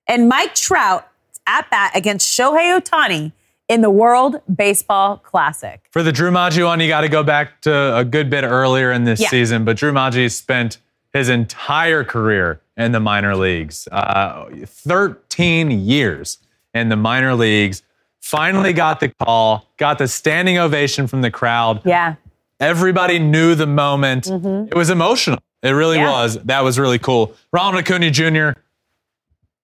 and 0.08 0.30
Mike 0.30 0.56
Trout 0.56 1.10
at 1.46 1.70
bat 1.70 1.92
against 1.96 2.28
Shohei 2.28 2.80
Ohtani 2.80 3.34
in 3.68 3.82
the 3.82 3.90
World 3.90 4.42
Baseball 4.54 5.18
Classic. 5.18 5.88
For 5.92 6.02
the 6.04 6.12
Drew 6.12 6.32
Maggi 6.32 6.64
one, 6.66 6.80
you 6.80 6.88
got 6.88 7.02
to 7.02 7.10
go 7.10 7.24
back 7.24 7.62
to 7.62 7.98
a 7.98 8.06
good 8.06 8.30
bit 8.30 8.44
earlier 8.44 8.92
in 8.92 9.04
this 9.04 9.20
Yeah. 9.20 9.30
season. 9.30 9.66
But 9.66 9.78
Drew 9.78 9.92
Maggi 9.92 10.32
spent 10.32 10.78
his 11.14 11.30
entire 11.30 12.04
career 12.04 12.62
in 12.78 12.92
the 12.92 13.00
minor 13.00 13.36
leagues, 13.36 13.88
uh, 13.92 14.46
13 14.66 15.72
years 15.72 16.38
in 16.74 16.90
the 16.90 16.96
minor 16.96 17.34
leagues. 17.36 17.82
Finally 18.22 18.74
got 18.74 19.00
the 19.00 19.10
call, 19.24 19.66
got 19.78 19.98
the 19.98 20.08
standing 20.08 20.58
ovation 20.58 21.08
from 21.08 21.22
the 21.22 21.32
crowd. 21.32 21.82
Yeah. 21.86 22.16
Everybody 22.60 23.20
knew 23.20 23.56
the 23.56 23.68
moment. 23.68 24.28
It 24.28 24.76
was 24.76 24.90
emotional. 24.90 25.40
It 25.64 25.72
really 25.72 25.98
Mm-hmm. 25.98 26.06
Yeah. 26.06 26.12
was. 26.24 26.38
That 26.44 26.64
was 26.64 26.78
really 26.80 27.00
cool. 27.00 27.34
Ronald 27.52 27.84
Acuna 27.84 28.12
Jr. 28.12 28.60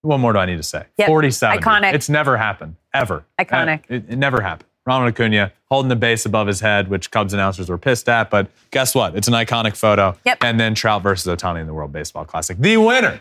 What 0.02 0.18
more 0.18 0.32
do 0.32 0.38
I 0.38 0.46
need 0.46 0.56
to 0.56 0.62
say? 0.62 0.84
Yep. 0.98 1.08
47. 1.08 1.58
Iconic. 1.60 1.94
It's 1.94 2.08
never 2.08 2.36
happened, 2.36 2.76
ever. 2.94 3.24
Iconic. 3.40 3.80
Uh, 3.90 3.94
It, 3.96 4.04
it 4.10 4.16
never 4.16 4.40
happened. 4.40 4.68
Ronald 4.86 5.12
Acuna 5.14 5.50
holding 5.70 5.88
the 5.88 5.96
base 5.96 6.26
above 6.26 6.46
his 6.46 6.60
head, 6.60 6.88
which 6.88 7.10
Cubs 7.10 7.32
announcers 7.32 7.68
were 7.70 7.78
pissed 7.78 8.08
at. 8.08 8.28
But 8.30 8.48
guess 8.70 8.94
what? 8.94 9.16
It's 9.16 9.28
an 9.28 9.34
iconic 9.34 9.76
photo. 9.76 10.16
Yep. 10.26 10.38
And 10.42 10.60
then 10.60 10.74
Trout 10.74 11.02
versus 11.02 11.26
Ohtani 11.34 11.60
in 11.62 11.66
the 11.66 11.72
World 11.74 11.90
Baseball 11.92 12.24
Classic. 12.26 12.58
The 12.58 12.76
winner 12.76 13.20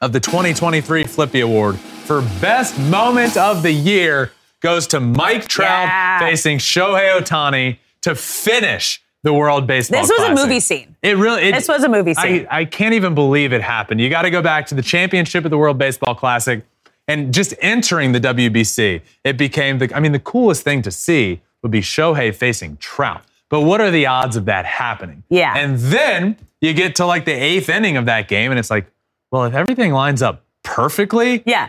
of 0.00 0.12
the 0.12 0.20
2023 0.20 1.04
Flippy 1.04 1.40
Award 1.40 1.78
for 1.78 2.22
Best 2.40 2.78
Moment 2.78 3.36
of 3.36 3.62
the 3.62 3.72
Year 3.72 4.30
goes 4.60 4.86
to 4.88 5.00
Mike 5.00 5.48
Trout 5.48 5.86
Yeah. 5.88 6.18
facing 6.20 6.58
Shohei 6.58 7.20
Ohtani 7.20 7.78
to 8.02 8.14
finish 8.14 9.02
the 9.24 9.32
World 9.32 9.66
Baseball 9.68 10.00
This 10.02 10.10
was 10.10 10.28
a 10.28 10.34
movie 10.34 10.58
scene. 10.60 10.96
It 11.02 11.16
really. 11.16 11.42
It, 11.42 11.52
This 11.54 11.68
was 11.68 11.82
a 11.84 11.88
movie 11.88 12.14
scene. 12.14 12.46
I, 12.50 12.60
I 12.60 12.64
can't 12.64 12.94
even 12.94 13.14
believe 13.14 13.52
it 13.52 13.62
happened. 13.62 14.00
You 14.00 14.10
got 14.10 14.22
to 14.22 14.30
go 14.30 14.42
back 14.42 14.66
to 14.66 14.74
the 14.76 14.82
championship 14.82 15.44
of 15.44 15.50
the 15.52 15.58
World 15.58 15.78
Baseball 15.78 16.14
Classic 16.16 16.64
and 17.08 17.32
just 17.34 17.54
entering 17.60 18.12
the 18.12 18.20
WBC. 18.20 19.02
It 19.24 19.36
became 19.36 19.78
the. 19.78 19.94
I 19.94 20.00
mean, 20.00 20.12
the 20.12 20.18
coolest 20.18 20.62
thing 20.62 20.82
to 20.82 20.90
see 20.90 21.40
would 21.62 21.72
be 21.72 21.80
Shohei 21.80 22.34
facing 22.34 22.76
Trout. 22.78 23.22
But 23.48 23.62
what 23.62 23.80
are 23.80 23.90
the 23.90 24.06
odds 24.06 24.36
of 24.36 24.46
that 24.46 24.64
happening? 24.64 25.22
Yeah. 25.28 25.54
And 25.56 25.78
then 25.78 26.36
you 26.60 26.72
get 26.72 26.94
to 26.96 27.06
like 27.06 27.24
the 27.24 27.32
eighth 27.32 27.68
inning 27.68 27.96
of 27.96 28.06
that 28.06 28.26
game, 28.28 28.50
and 28.50 28.58
it's 28.58 28.70
like, 28.70 28.86
well, 29.30 29.44
if 29.44 29.54
everything 29.54 29.92
lines 29.92 30.22
up 30.22 30.44
perfectly, 30.62 31.42
Yeah. 31.44 31.68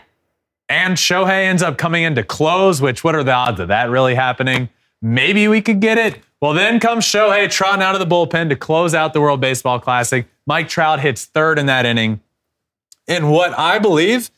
and 0.69 0.96
Shohei 0.96 1.46
ends 1.46 1.62
up 1.62 1.78
coming 1.78 2.04
in 2.04 2.15
to 2.15 2.24
close, 2.24 2.82
which 2.82 3.04
what 3.04 3.15
are 3.15 3.24
the 3.24 3.34
odds 3.34 3.60
of 3.60 3.67
that 3.67 3.89
really 3.89 4.15
happening? 4.15 4.69
Maybe 5.02 5.48
we 5.50 5.62
could 5.62 5.82
get 5.82 5.98
it. 5.98 6.19
Well, 6.41 6.54
then 6.54 6.80
comes 6.80 7.06
Shohei 7.06 7.50
trotting 7.50 7.82
out 7.84 7.96
of 7.96 8.00
the 8.00 8.08
bullpen 8.15 8.50
to 8.50 8.56
close 8.56 8.93
out 8.93 9.13
the 9.13 9.22
World 9.22 9.41
Baseball 9.41 9.80
Classic. 9.80 10.26
Mike 10.46 10.69
Trout 10.69 11.00
hits 11.02 11.26
third 11.26 11.58
in 11.60 11.65
that 11.65 11.86
inning. 11.86 12.22
In 13.08 13.30
what 13.30 13.58
I 13.58 13.80
believe 13.80 14.30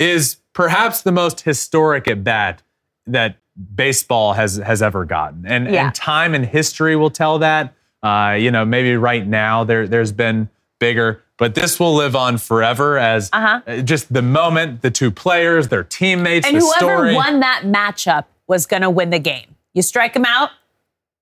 is 0.00 0.38
perhaps 0.54 1.02
the 1.02 1.12
most 1.12 1.42
historic 1.42 2.08
at 2.08 2.24
bat 2.24 2.62
that 3.06 3.36
baseball 3.76 4.32
has 4.32 4.56
has 4.56 4.82
ever 4.82 5.04
gotten. 5.04 5.44
And, 5.46 5.70
Yeah. 5.70 5.86
and 5.86 5.94
time 5.94 6.34
and 6.34 6.44
history 6.44 6.96
will 6.96 7.10
tell 7.10 7.38
that. 7.40 7.74
Uh, 8.02 8.36
you 8.38 8.50
know, 8.50 8.64
maybe 8.64 8.96
right 8.96 9.26
now 9.26 9.62
there 9.62 9.86
there's 9.86 10.10
been 10.12 10.48
bigger, 10.78 11.22
but 11.36 11.54
this 11.54 11.78
will 11.78 11.94
live 11.94 12.16
on 12.16 12.38
forever 12.38 12.98
as 12.98 13.28
Uh-huh. 13.32 13.60
uh, 13.66 13.76
just 13.82 14.10
the 14.12 14.22
moment, 14.22 14.80
the 14.80 14.90
two 14.90 15.10
players, 15.10 15.68
their 15.68 15.84
teammates, 15.84 16.46
And 16.46 16.56
the 16.56 16.60
whoever 16.60 16.78
story. 16.96 17.14
won 17.14 17.40
that 17.40 17.62
matchup 17.64 18.24
was 18.46 18.64
going 18.66 18.82
to 18.82 18.88
win 18.90 19.10
the 19.10 19.18
game. 19.18 19.54
You 19.74 19.82
strike 19.82 20.14
them 20.14 20.24
out, 20.24 20.50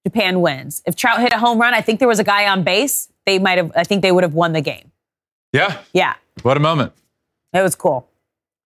Japan 0.07 0.41
wins. 0.41 0.81
If 0.87 0.95
Trout 0.95 1.21
hit 1.21 1.33
a 1.33 1.39
home 1.39 1.61
run, 1.61 1.75
I 1.75 1.81
think 1.81 1.99
there 1.99 2.09
was 2.09 2.21
a 2.21 2.25
guy 2.25 2.47
on 2.49 2.63
base. 2.63 3.09
They 3.27 3.39
might 3.41 3.59
have. 3.59 3.73
I 3.75 3.83
think 3.85 4.03
they 4.03 4.13
would 4.13 4.23
have 4.25 4.35
won 4.35 4.53
the 4.53 4.61
game. 4.63 4.93
yeah, 5.53 5.79
Yeah, 5.93 6.15
what 6.43 6.57
a 6.57 6.61
moment. 6.61 6.93
it 7.53 7.61
was 7.63 7.75
cool. 7.75 8.08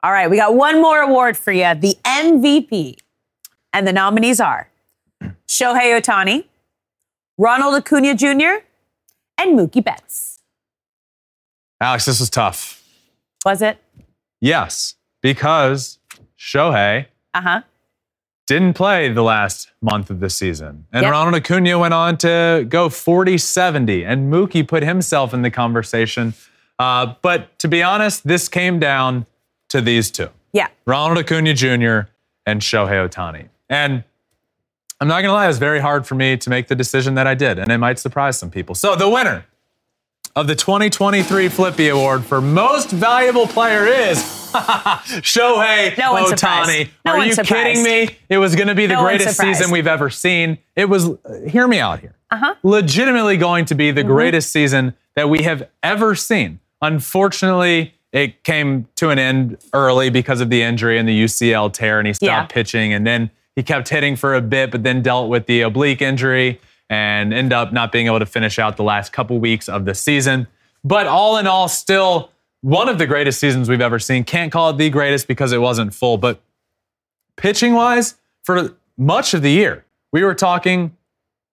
All 0.02 0.10
right, 0.12 0.28
we 0.28 0.36
got 0.36 0.54
one 0.54 0.80
more 0.82 1.00
award 1.00 1.36
for 1.36 1.52
you: 1.52 1.74
the 1.74 1.96
MVP, 2.04 2.96
and 3.72 3.86
the 3.86 3.92
nominees 3.92 4.40
are 4.40 4.68
Shohei 5.48 6.00
Ohtani, 6.00 6.44
Ronald 7.38 7.74
Acuna 7.74 8.14
Jr., 8.14 8.64
and 9.38 9.58
Mookie 9.58 9.84
Betts. 9.84 10.40
Alex, 11.80 12.04
this 12.04 12.20
was 12.20 12.30
tough. 12.30 12.82
Was 13.44 13.62
it? 13.62 13.78
Yes, 14.40 14.94
because 15.20 15.98
Shohei 16.38 17.06
Uh 17.34 17.40
huh. 17.40 17.62
didn't 18.46 18.74
play 18.74 19.08
the 19.12 19.22
last 19.22 19.70
month 19.80 20.10
of 20.10 20.20
the 20.20 20.30
season. 20.30 20.86
And 20.92 21.02
Yep. 21.02 21.12
Ronald 21.12 21.34
Acuna 21.36 21.78
went 21.78 21.94
on 21.94 22.16
to 22.18 22.66
go 22.68 22.88
40 22.88 23.38
70, 23.38 24.04
and 24.04 24.32
Mookie 24.32 24.66
put 24.66 24.82
himself 24.82 25.32
in 25.32 25.42
the 25.42 25.50
conversation. 25.50 26.34
Uh, 26.78 27.14
but 27.22 27.56
to 27.60 27.68
be 27.68 27.82
honest, 27.84 28.26
this 28.26 28.48
came 28.48 28.78
down 28.80 29.26
to 29.72 29.80
these 29.80 30.10
two 30.10 30.28
Yeah. 30.52 30.68
Ronald 30.86 31.18
Acuna 31.18 31.52
Jr. 31.54 32.08
and 32.46 32.60
Shohei 32.60 33.06
Ohtani. 33.08 33.48
And 33.68 34.04
I'm 35.00 35.08
not 35.08 35.16
going 35.22 35.30
to 35.30 35.32
lie, 35.32 35.44
it 35.44 35.48
was 35.48 35.58
very 35.58 35.80
hard 35.80 36.06
for 36.06 36.14
me 36.14 36.36
to 36.36 36.48
make 36.50 36.68
the 36.68 36.74
decision 36.76 37.14
that 37.16 37.26
I 37.26 37.34
did, 37.34 37.58
and 37.58 37.72
it 37.72 37.78
might 37.78 37.98
surprise 37.98 38.38
some 38.38 38.50
people. 38.50 38.74
So, 38.76 38.94
the 38.94 39.08
winner 39.08 39.44
of 40.36 40.46
the 40.46 40.54
2023 40.54 41.48
Flippy 41.48 41.88
Award 41.88 42.24
for 42.24 42.40
Most 42.40 42.90
Valuable 42.90 43.46
Player 43.48 43.84
is 43.86 44.18
Shohei 45.22 45.96
No 45.98 46.14
Ohtani. 46.14 46.88
No 47.04 47.12
Are 47.12 47.24
you 47.26 47.32
surprised. 47.32 47.48
kidding 47.78 47.82
me? 47.82 48.16
It 48.28 48.38
was 48.38 48.54
going 48.54 48.68
to 48.68 48.74
be 48.74 48.86
the 48.86 48.94
No 48.94 49.02
greatest 49.02 49.36
season 49.38 49.70
we've 49.70 49.86
ever 49.86 50.08
seen. 50.10 50.58
It 50.76 50.88
was, 50.88 51.08
uh, 51.10 51.16
hear 51.48 51.66
me 51.66 51.80
out 51.80 52.00
here. 52.00 52.14
Uh-huh. 52.30 52.54
Legitimately 52.62 53.36
going 53.38 53.64
to 53.66 53.74
be 53.74 53.90
the 53.90 54.02
Mm-hmm. 54.02 54.10
greatest 54.12 54.52
season 54.52 54.94
that 55.16 55.28
we 55.28 55.42
have 55.42 55.68
ever 55.82 56.14
seen. 56.14 56.60
Unfortunately, 56.80 57.94
it 58.12 58.44
came 58.44 58.86
to 58.96 59.10
an 59.10 59.18
end 59.18 59.58
early 59.72 60.10
because 60.10 60.40
of 60.40 60.50
the 60.50 60.62
injury 60.62 60.98
and 60.98 61.08
the 61.08 61.24
UCL 61.24 61.72
tear, 61.72 61.98
and 61.98 62.06
he 62.06 62.12
stopped 62.14 62.52
Yeah. 62.52 62.54
pitching. 62.54 62.92
And 62.92 63.06
then 63.06 63.30
he 63.56 63.62
kept 63.62 63.88
hitting 63.88 64.16
for 64.16 64.34
a 64.34 64.40
bit, 64.42 64.70
but 64.70 64.82
then 64.82 65.02
dealt 65.02 65.28
with 65.28 65.46
the 65.46 65.62
oblique 65.62 66.02
injury 66.02 66.60
and 66.90 67.32
end 67.32 67.52
up 67.52 67.72
not 67.72 67.90
being 67.90 68.06
able 68.06 68.18
to 68.18 68.26
finish 68.26 68.58
out 68.58 68.76
the 68.76 68.82
last 68.82 69.12
couple 69.12 69.38
weeks 69.38 69.68
of 69.68 69.86
the 69.86 69.94
season. 69.94 70.46
But 70.84 71.06
all 71.06 71.38
in 71.38 71.46
all, 71.46 71.68
still 71.68 72.30
one 72.60 72.88
of 72.88 72.98
the 72.98 73.06
greatest 73.06 73.40
seasons 73.40 73.68
we've 73.68 73.80
ever 73.80 73.98
seen. 73.98 74.24
Can't 74.24 74.52
call 74.52 74.70
it 74.70 74.76
the 74.78 74.90
greatest 74.90 75.26
because 75.26 75.52
it 75.52 75.58
wasn't 75.58 75.94
full, 75.94 76.18
but 76.18 76.40
pitching 77.36 77.72
wise, 77.74 78.16
for 78.44 78.76
much 78.98 79.32
of 79.34 79.42
the 79.42 79.50
year, 79.50 79.84
we 80.12 80.22
were 80.22 80.34
talking 80.34 80.94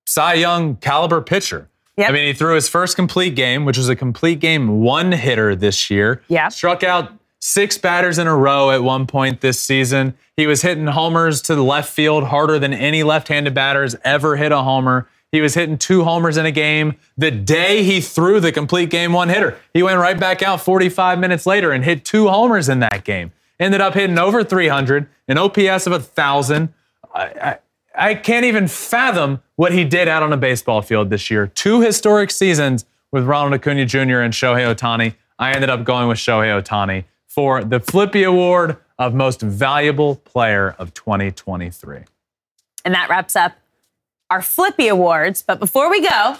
Cy 0.06 0.34
Young 0.36 0.76
caliber 0.78 1.22
pitcher. 1.22 1.69
Yep. 2.00 2.10
I 2.10 2.14
mean, 2.14 2.28
he 2.28 2.34
threw 2.34 2.56
his 2.56 2.70
first 2.70 2.96
complete 2.96 3.36
game, 3.36 3.66
which 3.66 3.78
was 3.78 3.90
a 3.90 3.96
complete 3.96 4.40
game 4.40 4.80
one 4.80 5.12
hitter 5.12 5.54
this 5.54 5.90
year. 5.90 6.22
Yeah. 6.30 6.48
Struck 6.48 6.82
out 6.82 7.12
six 7.40 7.78
batters 7.78 8.18
in 8.18 8.26
a 8.26 8.34
row 8.34 8.72
at 8.72 8.82
one 8.82 9.06
point 9.06 9.42
this 9.42 9.62
season. 9.62 10.14
He 10.38 10.48
was 10.48 10.62
hitting 10.62 10.88
homers 10.88 11.42
to 11.42 11.56
the 11.56 11.64
left 11.64 11.92
field 11.92 12.24
harder 12.24 12.58
than 12.58 12.74
any 12.74 13.04
left 13.04 13.28
handed 13.28 13.54
batters 13.54 13.98
ever 14.06 14.38
hit 14.38 14.54
a 14.54 14.62
homer. 14.62 15.10
He 15.34 15.42
was 15.42 15.56
hitting 15.56 15.78
two 15.78 16.06
homers 16.06 16.38
in 16.38 16.46
a 16.46 16.52
game 16.52 16.96
the 17.18 17.32
day 17.32 17.84
he 17.84 18.00
threw 18.00 18.40
the 18.40 18.54
complete 18.54 18.90
game 18.90 19.12
one 19.12 19.28
hitter. 19.28 19.58
He 19.74 19.84
went 19.84 20.00
right 20.00 20.18
back 20.18 20.42
out 20.42 20.62
45 20.62 21.20
minutes 21.20 21.46
later 21.46 21.74
and 21.74 21.84
hit 21.84 22.06
two 22.06 22.30
homers 22.30 22.70
in 22.70 22.80
that 22.80 23.04
game. 23.04 23.34
Ended 23.60 23.82
up 23.82 23.94
hitting 23.94 24.18
over 24.18 24.42
300, 24.42 25.10
an 25.28 25.38
OPS 25.38 25.86
of 25.86 25.92
1,000. 25.92 26.74
I, 27.14 27.22
I, 27.24 27.58
I 27.95 28.15
can't 28.15 28.45
even 28.45 28.67
fathom 28.67 29.41
what 29.56 29.71
he 29.73 29.84
did 29.84 30.08
out 30.08 30.23
on 30.23 30.32
a 30.32 30.38
baseball 30.38 30.82
field 30.82 31.10
this 31.10 31.30
year. 31.30 31.47
Two 31.47 31.82
historic 31.82 32.32
seasons 32.32 32.86
with 33.12 33.25
Ronald 33.25 33.54
Acuna 33.54 33.86
Jr. 33.86 34.19
and 34.19 34.34
Shohei 34.34 34.73
Ohtani. 34.73 35.15
I 35.38 35.52
ended 35.54 35.69
up 35.69 35.84
going 35.84 36.08
with 36.08 36.17
Shohei 36.17 36.62
Ohtani 36.62 37.06
for 37.28 37.63
the 37.63 37.80
Flippy 37.80 38.23
Award 38.23 38.78
of 38.97 39.13
Most 39.13 39.41
Valuable 39.41 40.15
Player 40.17 40.75
of 40.78 40.93
2023. 40.93 41.99
And 42.86 42.93
that 42.93 43.10
wraps 43.10 43.36
up 43.36 43.54
our 44.30 44.41
Flippy 44.41 44.88
Awards. 44.88 45.41
But 45.41 45.60
before 45.60 45.89
we 45.89 46.02
go, 46.02 46.38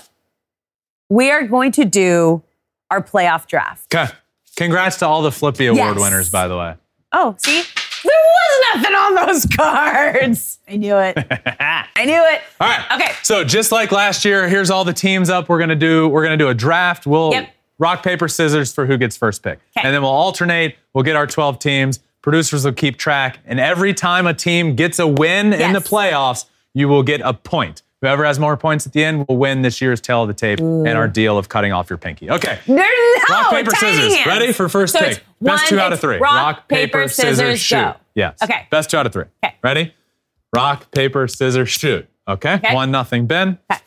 we 1.10 1.32
are 1.32 1.44
going 1.44 1.72
to 1.74 1.86
do 1.86 2.44
our 2.92 3.02
playoff 3.02 3.48
draft. 3.48 3.94
Okay. 3.94 4.12
Congrats 4.56 4.98
to 4.98 5.08
all 5.08 5.22
the 5.22 5.32
Flippy 5.32 5.68
Award 5.68 5.96
Yes. 5.96 6.00
winners, 6.00 6.30
by 6.30 6.48
the 6.48 6.58
way. 6.58 6.76
Oh, 7.12 7.36
see? 7.40 7.64
Nothing 8.76 8.96
on 8.96 9.16
those 9.28 9.46
cards. 9.46 10.60
I 10.68 10.78
knew 10.78 10.98
it. 10.98 11.18
I 11.60 12.06
knew 12.06 12.22
it. 12.24 12.42
All 12.60 12.68
right. 12.68 12.86
Okay. 12.94 13.12
So 13.24 13.44
just 13.44 13.72
like 13.72 13.92
last 13.92 14.24
year, 14.26 14.48
here's 14.48 14.70
all 14.70 14.86
the 14.86 14.94
teams 14.94 15.30
up. 15.30 15.50
We're 15.50 15.60
gonna 15.60 15.76
do 15.76 16.08
we're 16.08 16.24
gonna 16.24 16.38
do 16.38 16.50
a 16.50 16.54
draft. 16.54 17.06
We'll 17.08 17.32
Yep. 17.34 17.50
rock 17.80 18.04
paper 18.04 18.28
scissors 18.28 18.74
for 18.74 18.86
who 18.86 18.98
gets 18.98 19.16
first 19.18 19.42
pick, 19.44 19.60
Okay. 19.78 19.86
and 19.88 19.94
then 19.96 20.02
we'll 20.02 20.12
alternate. 20.12 20.76
We'll 20.94 21.04
get 21.04 21.16
our 21.16 21.28
12 21.28 21.60
teams. 21.60 22.00
Producers 22.22 22.66
will 22.66 22.74
keep 22.74 22.98
track, 22.98 23.40
and 23.46 23.60
every 23.60 23.94
time 23.94 24.28
a 24.28 24.34
team 24.34 24.76
gets 24.76 25.00
a 25.00 25.08
win 25.08 25.54
in 25.54 25.72
the 25.74 25.80
playoffs, 25.80 26.46
you 26.74 26.88
will 26.90 27.04
get 27.04 27.22
a 27.24 27.34
point. 27.34 27.82
Whoever 28.02 28.24
has 28.24 28.40
more 28.40 28.56
points 28.56 28.88
at 28.88 28.94
the 28.94 29.04
end 29.04 29.28
will 29.28 29.38
win 29.38 29.62
this 29.62 29.82
year's 29.82 30.00
tale 30.00 30.22
of 30.22 30.30
the 30.30 30.34
tape 30.34 30.60
and 30.60 30.88
our 30.88 31.08
deal 31.08 31.38
of 31.38 31.50
cutting 31.50 31.74
off 31.74 31.90
your 31.90 31.98
pinky. 31.98 32.32
Okay. 32.32 32.58
There's 32.66 32.78
no 33.30 33.36
Rock, 33.42 33.52
paper, 33.52 33.72
scissors. 33.72 34.14
hands. 34.16 34.26
Ready 34.26 34.54
for 34.54 34.70
first 34.70 34.94
So 34.94 35.00
pick? 35.00 35.24
Best 35.42 35.64
one- 35.64 35.68
two 35.68 35.80
out 35.80 35.92
of 35.92 36.00
three. 36.00 36.18
Rock, 36.18 36.68
paper, 36.70 37.08
scissors, 37.10 37.60
shoot. 37.60 37.76
go. 37.76 37.96
Yes. 38.16 38.38
Okay. 38.42 38.68
Best 38.72 38.90
two 38.90 38.98
out 38.98 39.06
of 39.06 39.12
three. 39.12 39.26
Okay. 39.44 39.56
Ready? 39.62 39.94
Rock, 40.56 40.90
paper, 40.92 41.28
scissors, 41.28 41.70
shoot. 41.70 42.08
Okay. 42.28 42.54
Okay. 42.56 42.74
One 42.74 42.90
nothing. 42.92 43.26
Ben. 43.28 43.58
Okay. 43.70 43.82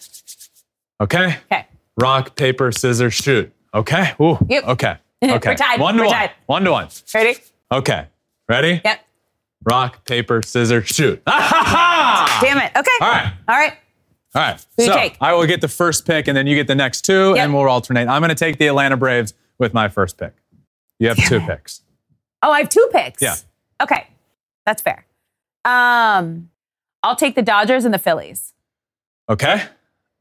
Okay. 1.00 1.36
Okay. 1.50 1.66
Rock, 1.98 2.36
paper, 2.36 2.70
scissors, 2.70 3.14
shoot. 3.14 3.50
Okay. 3.74 4.12
Ooh. 4.20 4.38
Yep. 4.48 4.64
Okay. 4.68 4.96
Okay. 5.24 5.50
We're 5.50 5.54
tied. 5.54 5.78
One 5.80 5.94
to 5.94 6.00
We're 6.00 6.06
one. 6.06 6.14
tied. 6.16 6.30
One 6.46 6.64
to 6.64 6.72
one. 6.72 6.88
Ready? 7.14 7.36
Okay. 7.70 8.06
Ready? 8.48 8.80
Yep. 8.84 9.00
Rock, 9.64 10.04
paper, 10.04 10.42
scissors, 10.42 10.88
shoot. 10.88 11.22
Ah! 11.28 11.30
ha, 11.40 11.64
ha! 11.64 12.38
Damn 12.42 12.58
it. 12.58 12.72
Okay. 12.76 12.90
All 13.00 13.08
right. 13.08 13.32
All 13.48 13.54
right. 13.56 13.72
All 14.34 14.42
right. 14.42 14.66
Who 14.78 14.84
so 14.86 14.94
take? 14.94 15.16
I 15.20 15.34
will 15.34 15.46
get 15.46 15.60
the 15.60 15.68
first 15.68 16.06
pick, 16.06 16.26
and 16.28 16.36
then 16.36 16.46
you 16.46 16.54
get 16.54 16.66
the 16.66 16.74
next 16.74 17.02
two, 17.02 17.32
Yep. 17.34 17.38
and 17.38 17.54
we'll 17.54 17.68
alternate. 17.68 18.08
I'm 18.08 18.20
going 18.22 18.30
to 18.30 18.34
take 18.34 18.58
the 18.58 18.66
Atlanta 18.68 18.96
Braves 18.96 19.34
with 19.58 19.74
my 19.74 19.88
first 19.88 20.16
pick. 20.18 20.34
You 20.98 21.08
have 21.08 21.16
two 21.28 21.40
picks. 21.40 21.82
Oh, 22.42 22.50
I 22.50 22.60
have 22.60 22.68
two 22.68 22.88
picks. 22.92 23.20
Yeah. 23.20 23.34
Okay. 23.80 24.06
That's 24.66 24.80
fair. 24.82 25.04
Um, 25.64 26.50
I'll 27.02 27.16
take 27.16 27.34
the 27.34 27.42
Dodgers 27.42 27.84
and 27.84 27.92
the 27.92 27.98
Phillies. 27.98 28.54
Okay. 29.28 29.62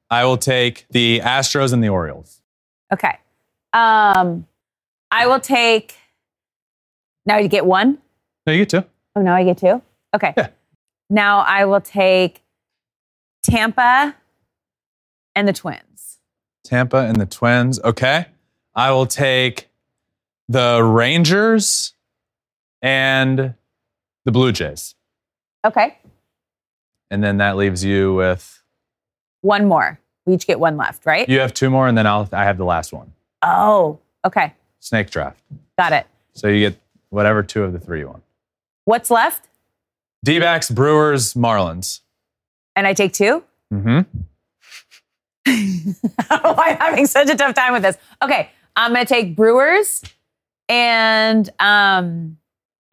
I 0.09 0.25
will 0.25 0.37
take 0.37 0.85
the 0.91 1.19
Astros 1.21 1.71
and 1.73 1.83
the 1.83 1.89
Orioles. 1.89 2.41
Okay. 2.91 3.17
Um, 3.73 4.45
I 5.09 5.25
will 5.27 5.39
take. 5.39 5.95
Now 7.25 7.37
you 7.37 7.47
get 7.47 7.65
one. 7.65 7.99
No, 8.45 8.53
you 8.53 8.65
get 8.65 8.69
two. 8.69 8.83
Oh, 9.15 9.21
now 9.21 9.35
I 9.35 9.43
get 9.43 9.57
two. 9.57 9.81
Okay. 10.13 10.33
Yeah. 10.35 10.49
Now 11.09 11.39
I 11.39 11.65
will 11.65 11.81
take 11.81 12.41
Tampa 13.43 14.15
and 15.35 15.47
the 15.47 15.53
Twins. 15.53 16.19
Tampa 16.63 16.97
and 16.97 17.15
the 17.19 17.25
Twins. 17.25 17.79
Okay. 17.83 18.25
I 18.75 18.91
will 18.91 19.05
take 19.05 19.69
the 20.47 20.81
Rangers 20.83 21.93
and 22.81 23.53
the 24.25 24.31
Blue 24.31 24.51
Jays. 24.51 24.95
Okay. 25.65 25.97
And 27.09 27.23
then 27.23 27.37
that 27.37 27.57
leaves 27.57 27.83
you 27.83 28.13
with 28.13 28.61
One 29.41 29.67
more. 29.67 29.99
We 30.25 30.33
each 30.35 30.45
get 30.47 30.59
one 30.59 30.77
left, 30.77 31.05
right? 31.05 31.27
you 31.27 31.39
have 31.39 31.53
two 31.53 31.69
more, 31.69 31.87
and 31.87 31.97
then 31.97 32.05
I'll 32.05 32.29
I 32.31 32.43
have 32.43 32.57
the 32.57 32.63
last 32.63 32.93
one. 32.93 33.11
Oh, 33.41 33.99
okay. 34.23 34.53
Snake 34.79 35.09
draft. 35.09 35.41
Got 35.79 35.93
it. 35.93 36.05
So 36.33 36.47
you 36.47 36.69
get 36.69 36.79
whatever 37.09 37.41
two 37.41 37.63
of 37.63 37.73
the 37.73 37.79
three 37.79 37.99
you 37.99 38.07
want. 38.07 38.23
What's 38.85 39.09
left? 39.09 39.47
D 40.23 40.39
backs, 40.39 40.69
Brewers, 40.69 41.33
Marlins. 41.33 42.01
And 42.75 42.87
I 42.87 42.93
take 42.93 43.13
two? 43.13 43.43
Mm-hmm. 43.73 44.01
oh, 46.29 46.55
I'm 46.57 46.77
having 46.77 47.07
such 47.07 47.29
a 47.29 47.35
tough 47.35 47.55
time 47.55 47.73
with 47.73 47.81
this. 47.81 47.97
Okay, 48.21 48.49
I'm 48.75 48.93
gonna 48.93 49.05
take 49.05 49.35
Brewers 49.35 50.03
and 50.69 51.49
um 51.59 52.37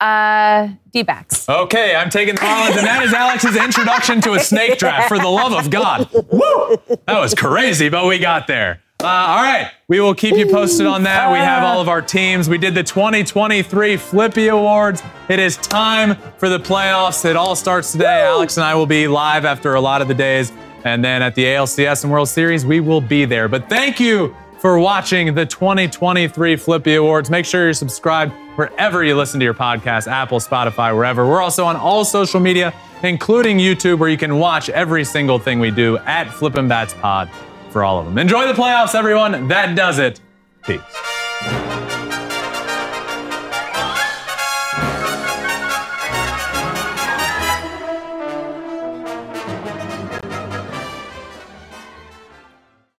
uh 0.00 0.68
D-backs. 0.90 1.48
Okay, 1.48 1.94
I'm 1.94 2.10
taking 2.10 2.36
the 2.36 2.40
Marlins, 2.40 2.76
and 2.78 2.86
that 2.86 3.02
is 3.02 3.12
Alex's 3.12 3.56
introduction 3.56 4.20
to 4.22 4.32
a 4.32 4.40
snake 4.40 4.78
draft. 4.78 5.08
For 5.08 5.18
the 5.18 5.28
love 5.28 5.52
of 5.52 5.70
God, 5.70 6.08
Woo! 6.12 6.78
that 7.06 7.20
was 7.20 7.34
crazy, 7.34 7.88
but 7.88 8.06
we 8.06 8.18
got 8.18 8.46
there. 8.46 8.80
Uh, 9.00 9.06
all 9.06 9.42
right, 9.44 9.70
we 9.86 10.00
will 10.00 10.12
keep 10.12 10.36
you 10.36 10.44
posted 10.44 10.84
on 10.84 11.04
that. 11.04 11.30
We 11.30 11.38
have 11.38 11.62
all 11.62 11.80
of 11.80 11.88
our 11.88 12.02
teams. 12.02 12.48
We 12.48 12.58
did 12.58 12.74
the 12.74 12.82
2023 12.82 13.96
Flippy 13.96 14.48
Awards. 14.48 15.04
It 15.28 15.38
is 15.38 15.56
time 15.56 16.16
for 16.36 16.48
the 16.48 16.58
playoffs. 16.58 17.24
It 17.24 17.36
all 17.36 17.54
starts 17.54 17.92
today. 17.92 18.24
Alex 18.24 18.56
and 18.56 18.64
I 18.64 18.74
will 18.74 18.86
be 18.86 19.06
live 19.06 19.44
after 19.44 19.74
a 19.74 19.80
lot 19.80 20.02
of 20.02 20.08
the 20.08 20.14
days, 20.14 20.50
and 20.82 21.04
then 21.04 21.22
at 21.22 21.36
the 21.36 21.44
ALCS 21.44 22.02
and 22.02 22.12
World 22.12 22.28
Series, 22.28 22.66
we 22.66 22.80
will 22.80 23.00
be 23.00 23.24
there. 23.24 23.46
But 23.46 23.68
thank 23.68 24.00
you 24.00 24.34
for 24.58 24.80
watching 24.80 25.32
the 25.32 25.46
2023 25.46 26.56
Flippy 26.56 26.96
Awards. 26.96 27.30
Make 27.30 27.46
sure 27.46 27.66
you're 27.66 27.74
subscribed 27.74 28.32
wherever 28.56 29.04
you 29.04 29.14
listen 29.14 29.38
to 29.38 29.44
your 29.44 29.54
podcast 29.54 30.08
Apple, 30.08 30.40
Spotify, 30.40 30.92
wherever. 30.92 31.24
We're 31.24 31.40
also 31.40 31.64
on 31.64 31.76
all 31.76 32.04
social 32.04 32.40
media, 32.40 32.74
including 33.04 33.58
YouTube, 33.58 34.00
where 34.00 34.08
you 34.08 34.18
can 34.18 34.40
watch 34.40 34.68
every 34.70 35.04
single 35.04 35.38
thing 35.38 35.60
we 35.60 35.70
do 35.70 35.98
at 35.98 36.24
Flippin' 36.34 36.66
Bats 36.66 36.94
Pod 36.94 37.30
for 37.70 37.84
all 37.84 37.98
of 37.98 38.06
them. 38.06 38.18
Enjoy 38.18 38.46
the 38.46 38.54
playoffs, 38.54 38.94
everyone. 38.94 39.48
That 39.48 39.76
does 39.76 39.98
it. 39.98 40.20
Peace. 40.64 40.80